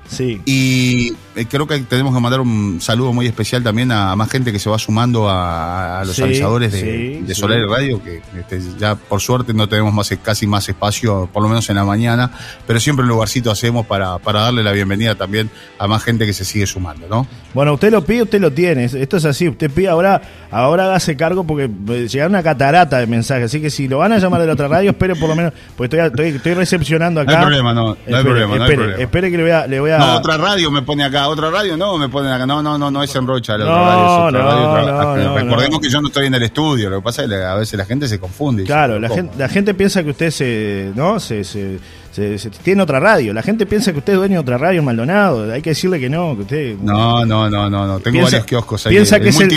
[0.07, 0.41] Sí.
[0.45, 1.13] y
[1.49, 4.69] creo que tenemos que mandar un saludo muy especial también a más gente que se
[4.69, 7.41] va sumando a, a los Sí, avisadores de, sí, de sí.
[7.41, 11.41] Solar y Radio, que este, ya por suerte no tenemos más casi más espacio, por
[11.43, 12.31] lo menos en la mañana,
[12.67, 16.33] pero siempre un lugarcito hacemos para, para darle la bienvenida también a más gente que
[16.33, 17.25] se sigue sumando, ¿no?
[17.53, 18.85] Bueno, usted lo pide, usted lo tiene.
[18.85, 19.47] Esto es así.
[19.47, 23.45] Usted pide ahora, ahora hágase cargo porque eh, llegaron una catarata de mensajes.
[23.45, 25.53] Así que si lo van a llamar de la otra radio, espere por lo menos.
[25.77, 27.43] Porque estoy, estoy, estoy recepcionando No hay acá.
[27.45, 29.03] problema, no, no hay Espere, problema, no hay espere, problema.
[29.03, 29.67] espere que le voy a.
[29.67, 32.45] Le voy a No, otra radio me pone acá, otra radio no, me pone acá,
[32.45, 34.63] no, no, no, no es en Rocha, la No, otra radio es otra no, radio.
[34.71, 37.29] otra- no, no, Recordemos que yo no estoy en el estudio, lo que pasa es
[37.29, 38.63] que a veces la gente se confunde.
[38.63, 41.19] Claro, dice, la gente, la gente piensa que usted se, ¿no?
[41.19, 41.79] Se, se,
[42.13, 43.33] se- se- tiene otra radio.
[43.33, 45.51] La gente piensa que usted es dueño de otra radio en Maldonado.
[45.51, 47.99] Hay que decirle que no, que usted No, no, no, no, no.
[47.99, 48.93] Tengo piensa- varios kioscos ahí.
[48.93, 49.49] piensa de- que es el-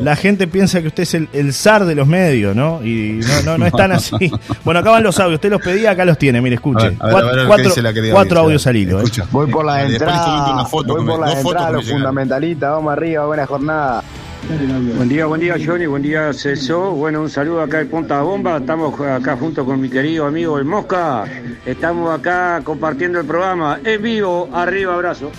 [0.00, 2.80] la gente piensa que usted es el, el zar de los medios, ¿no?
[2.84, 4.14] Y no, no, no es tan así.
[4.64, 5.34] Bueno, acá van los audios.
[5.38, 6.40] Usted los pedía, acá los tiene.
[6.40, 6.86] Mire, escuche.
[6.86, 7.92] A ver, a ver, cuatro a ver qué cuatro- dice la
[8.40, 9.00] audios al hilo.
[9.00, 9.04] ¿eh?
[9.30, 14.02] Voy por entradas, foto voy por que me los fundamentalistas, vamos arriba, buena jornada.
[14.46, 16.90] Buen día, buen día Johnny, buen día Celso.
[16.90, 18.58] Bueno, un saludo acá de Punta Bomba.
[18.58, 21.24] Estamos acá junto con mi querido amigo el Mosca.
[21.64, 24.50] Estamos acá compartiendo el programa en vivo.
[24.52, 25.30] Arriba, abrazo.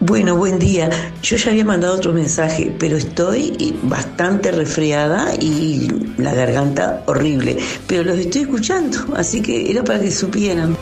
[0.00, 0.88] Bueno, buen día.
[1.22, 7.58] Yo ya había mandado otro mensaje, pero estoy bastante resfriada y la garganta horrible.
[7.86, 10.74] Pero los estoy escuchando, así que era para que supieran.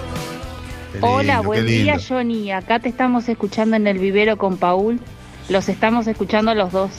[1.00, 1.96] Hola, buen día.
[1.98, 2.52] Johnny.
[2.52, 5.00] Acá te estamos escuchando en el vivero con Paul.
[5.48, 6.90] Los estamos escuchando los dos.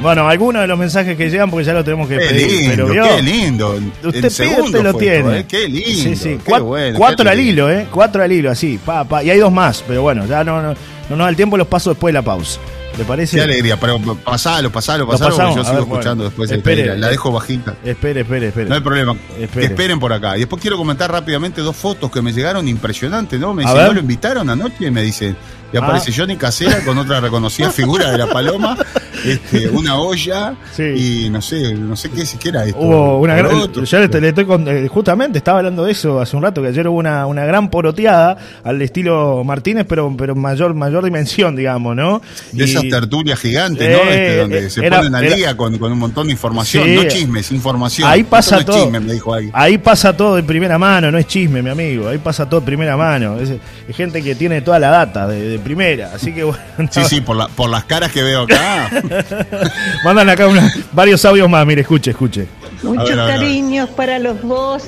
[0.00, 2.50] Bueno, algunos de los mensajes que llegan, porque ya lo tenemos que Qué pedir.
[2.50, 3.78] lindo, pero vio, qué lindo.
[4.02, 5.38] Usted pide, usted lo tiene.
[5.40, 5.46] ¿eh?
[5.46, 5.86] Qué lindo.
[5.88, 6.38] Sí, sí.
[6.44, 7.86] qué Cuat- bueno, cuatro al hilo, ¿eh?
[7.90, 8.80] Cuatro al hilo, así.
[8.84, 9.22] Pa, pa.
[9.22, 10.76] Y hay dos más, pero bueno, ya no, no, no
[11.10, 12.58] nos da el tiempo, los paso después de la pausa.
[12.98, 13.36] ¿Le parece?
[13.36, 15.94] Qué alegría, pero pasalo, pasalo, Lo pasalo, porque yo sigo ver, bueno.
[15.94, 16.50] escuchando después.
[16.50, 17.74] Espere, la, la dejo bajita.
[17.84, 18.68] Espere, espere, espere.
[18.68, 19.16] No hay problema.
[19.40, 19.66] Espere.
[19.68, 20.36] Que esperen por acá.
[20.36, 23.54] Y después quiero comentar rápidamente dos fotos que me llegaron impresionantes, ¿no?
[23.54, 23.78] Me dicen.
[23.78, 24.74] ¿no lo invitaron anoche?
[24.86, 25.34] Y me dicen,
[25.72, 25.80] y Ah.
[25.84, 28.76] aparece Johnny Casera con otra reconocida figura de la paloma,
[29.24, 31.24] este, una olla Sí.
[31.26, 32.78] y no sé, no sé qué siquiera esto.
[32.80, 36.36] Hubo una gran, yo le, le estoy con- eh, justamente estaba hablando de eso hace
[36.36, 40.74] un rato que ayer hubo una, una gran poroteada al estilo Martínez pero pero mayor
[40.74, 44.10] mayor dimensión digamos no De esas tertulias gigantes, ¿no?
[44.10, 46.84] Este, donde eh, se era- ponen al era- día con, con un montón de información.
[46.84, 46.94] Sí.
[46.96, 48.08] No chismes, información.
[48.08, 48.82] Ahí pasa no todo.
[48.84, 49.34] chisme, me dijo.
[49.52, 52.08] Ahí pasa todo de primera mano, no es chisme, mi amigo.
[52.08, 53.38] Ahí pasa todo de primera mano.
[53.38, 56.12] Es, es gente que tiene toda la data de, de primera.
[56.14, 56.60] Así que bueno.
[56.90, 58.90] Sí, sí, por, la- por las caras que veo acá.
[60.04, 61.66] Mandan acá una- varios audios más.
[61.66, 62.46] Mire, escuche, escuche.
[62.82, 64.84] Muchos ver, cariños para los dos.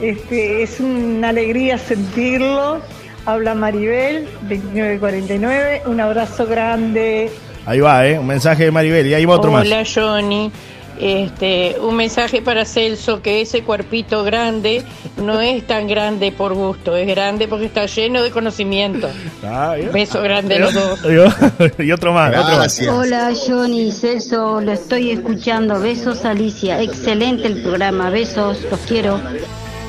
[0.00, 2.82] Este, es una alegría sentirlos.
[3.26, 5.82] Habla Maribel, 2949.
[5.86, 7.30] Un abrazo grande.
[7.66, 8.18] Ahí va, ¿eh?
[8.18, 9.06] Un mensaje de Maribel.
[9.06, 9.64] Y ahí va otro más.
[9.66, 10.50] Hola Johnny,
[10.98, 14.84] este, un mensaje para Celso que ese cuerpito grande
[15.16, 19.08] no es tan grande por gusto, es grande porque está lleno de conocimiento.
[19.44, 19.92] Ah, ¿vio?
[19.92, 21.00] Beso grande a los dos.
[21.78, 22.80] Y otro más, otro más.
[22.88, 25.80] Hola Johnny, Celso, lo estoy escuchando.
[25.80, 29.20] Besos Alicia, excelente el programa, besos, los quiero.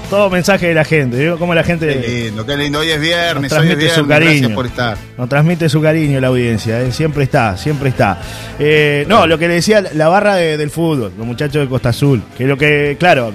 [0.10, 1.38] Todo mensaje de la gente, ¿vio?
[1.40, 2.80] Cómo la gente Qué lindo, qué lindo.
[2.80, 3.96] Hoy es viernes, Nos hoy es viernes.
[3.98, 4.32] su cariño.
[4.32, 4.98] Gracias por estar.
[5.18, 6.92] nos transmite su cariño la audiencia, ¿eh?
[6.92, 8.20] siempre está, siempre está.
[8.60, 11.90] Eh, no, lo que le decía, la barra de- del fútbol, los muchachos de Costa
[11.90, 13.34] Azul, que lo que, claro,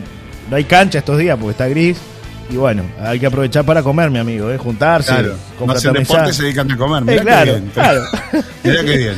[0.48, 1.98] no hay cancha estos días porque está gris.
[2.50, 4.56] Y bueno, hay que aprovechar para comer, mi amigo, ¿eh?
[4.58, 5.34] juntarse, Claro.
[5.64, 7.02] No hacen deporte, se dedican a comer.
[7.02, 7.70] Eh, Mirá claro, qué bien.
[7.74, 8.00] claro.
[8.64, 9.14] Mirá qué bien.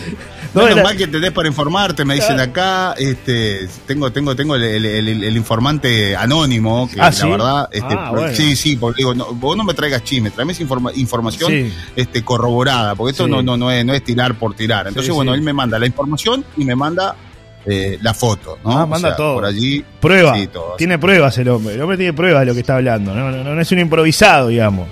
[0.55, 4.55] No Menos era- mal que tenés para informarte, me dicen acá, este, tengo, tengo, tengo
[4.57, 7.29] el, el- el- el informante anónimo, que Ah, la ¿sí?
[7.29, 8.37] verdad, este, Ah, por- bueno.
[8.37, 11.73] sí, sí, porque digo, no, vos no me traigas chisme, tráeme informa- información Sí.
[11.97, 13.31] este, corroborada, porque esto Sí.
[13.31, 14.89] no, no, no, es, no es tirar por tirar.
[14.89, 17.17] Entonces, bueno, él me manda la información y me manda
[17.65, 18.73] eh, la foto, ¿no?
[18.73, 19.35] Ah, O manda sea, todo.
[19.37, 19.85] Por allí.
[20.01, 20.35] Prueba.
[20.35, 20.75] Sí, todo.
[20.77, 21.75] Tiene pruebas el hombre.
[21.77, 23.15] El hombre tiene pruebas de lo que está hablando.
[23.15, 24.89] No, no, no es un improvisado, digamos.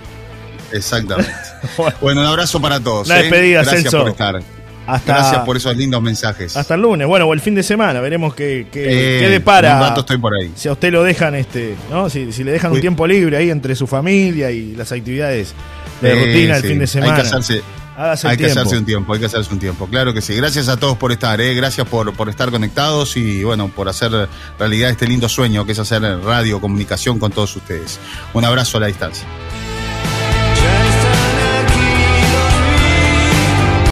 [0.73, 1.33] Exactamente.
[2.01, 3.09] bueno, un abrazo para todos.
[3.09, 3.23] Una ¿eh?
[3.23, 3.99] despedida, Gracias Celso.
[4.03, 4.41] por estar.
[4.95, 6.57] Hasta, Gracias por esos lindos mensajes.
[6.57, 7.07] hasta el lunes.
[7.07, 8.01] Bueno, o el fin de semana.
[8.01, 9.75] Veremos qué, qué, Eh, qué depara.
[9.77, 10.51] un rato estoy por ahí.
[10.55, 12.09] Si a usted lo dejan, este, ¿no?
[12.11, 15.55] Si, si le dejan un tiempo libre ahí entre su familia y las actividades
[16.01, 17.15] de Eh, rutina sí, fin de semana.
[17.17, 17.63] Hay que hacerse,
[17.97, 18.61] Hágase el hay que tiempo.
[18.61, 19.87] hacerse un tiempo, hay que hacerse un tiempo.
[19.87, 20.35] Claro que sí.
[20.35, 21.55] Gracias a todos por estar, ¿eh?
[21.55, 24.11] gracias por, por estar conectados y bueno, por hacer
[24.59, 27.99] realidad este lindo sueño que es hacer radio, comunicación con todos ustedes.
[28.33, 29.27] Un abrazo a la distancia.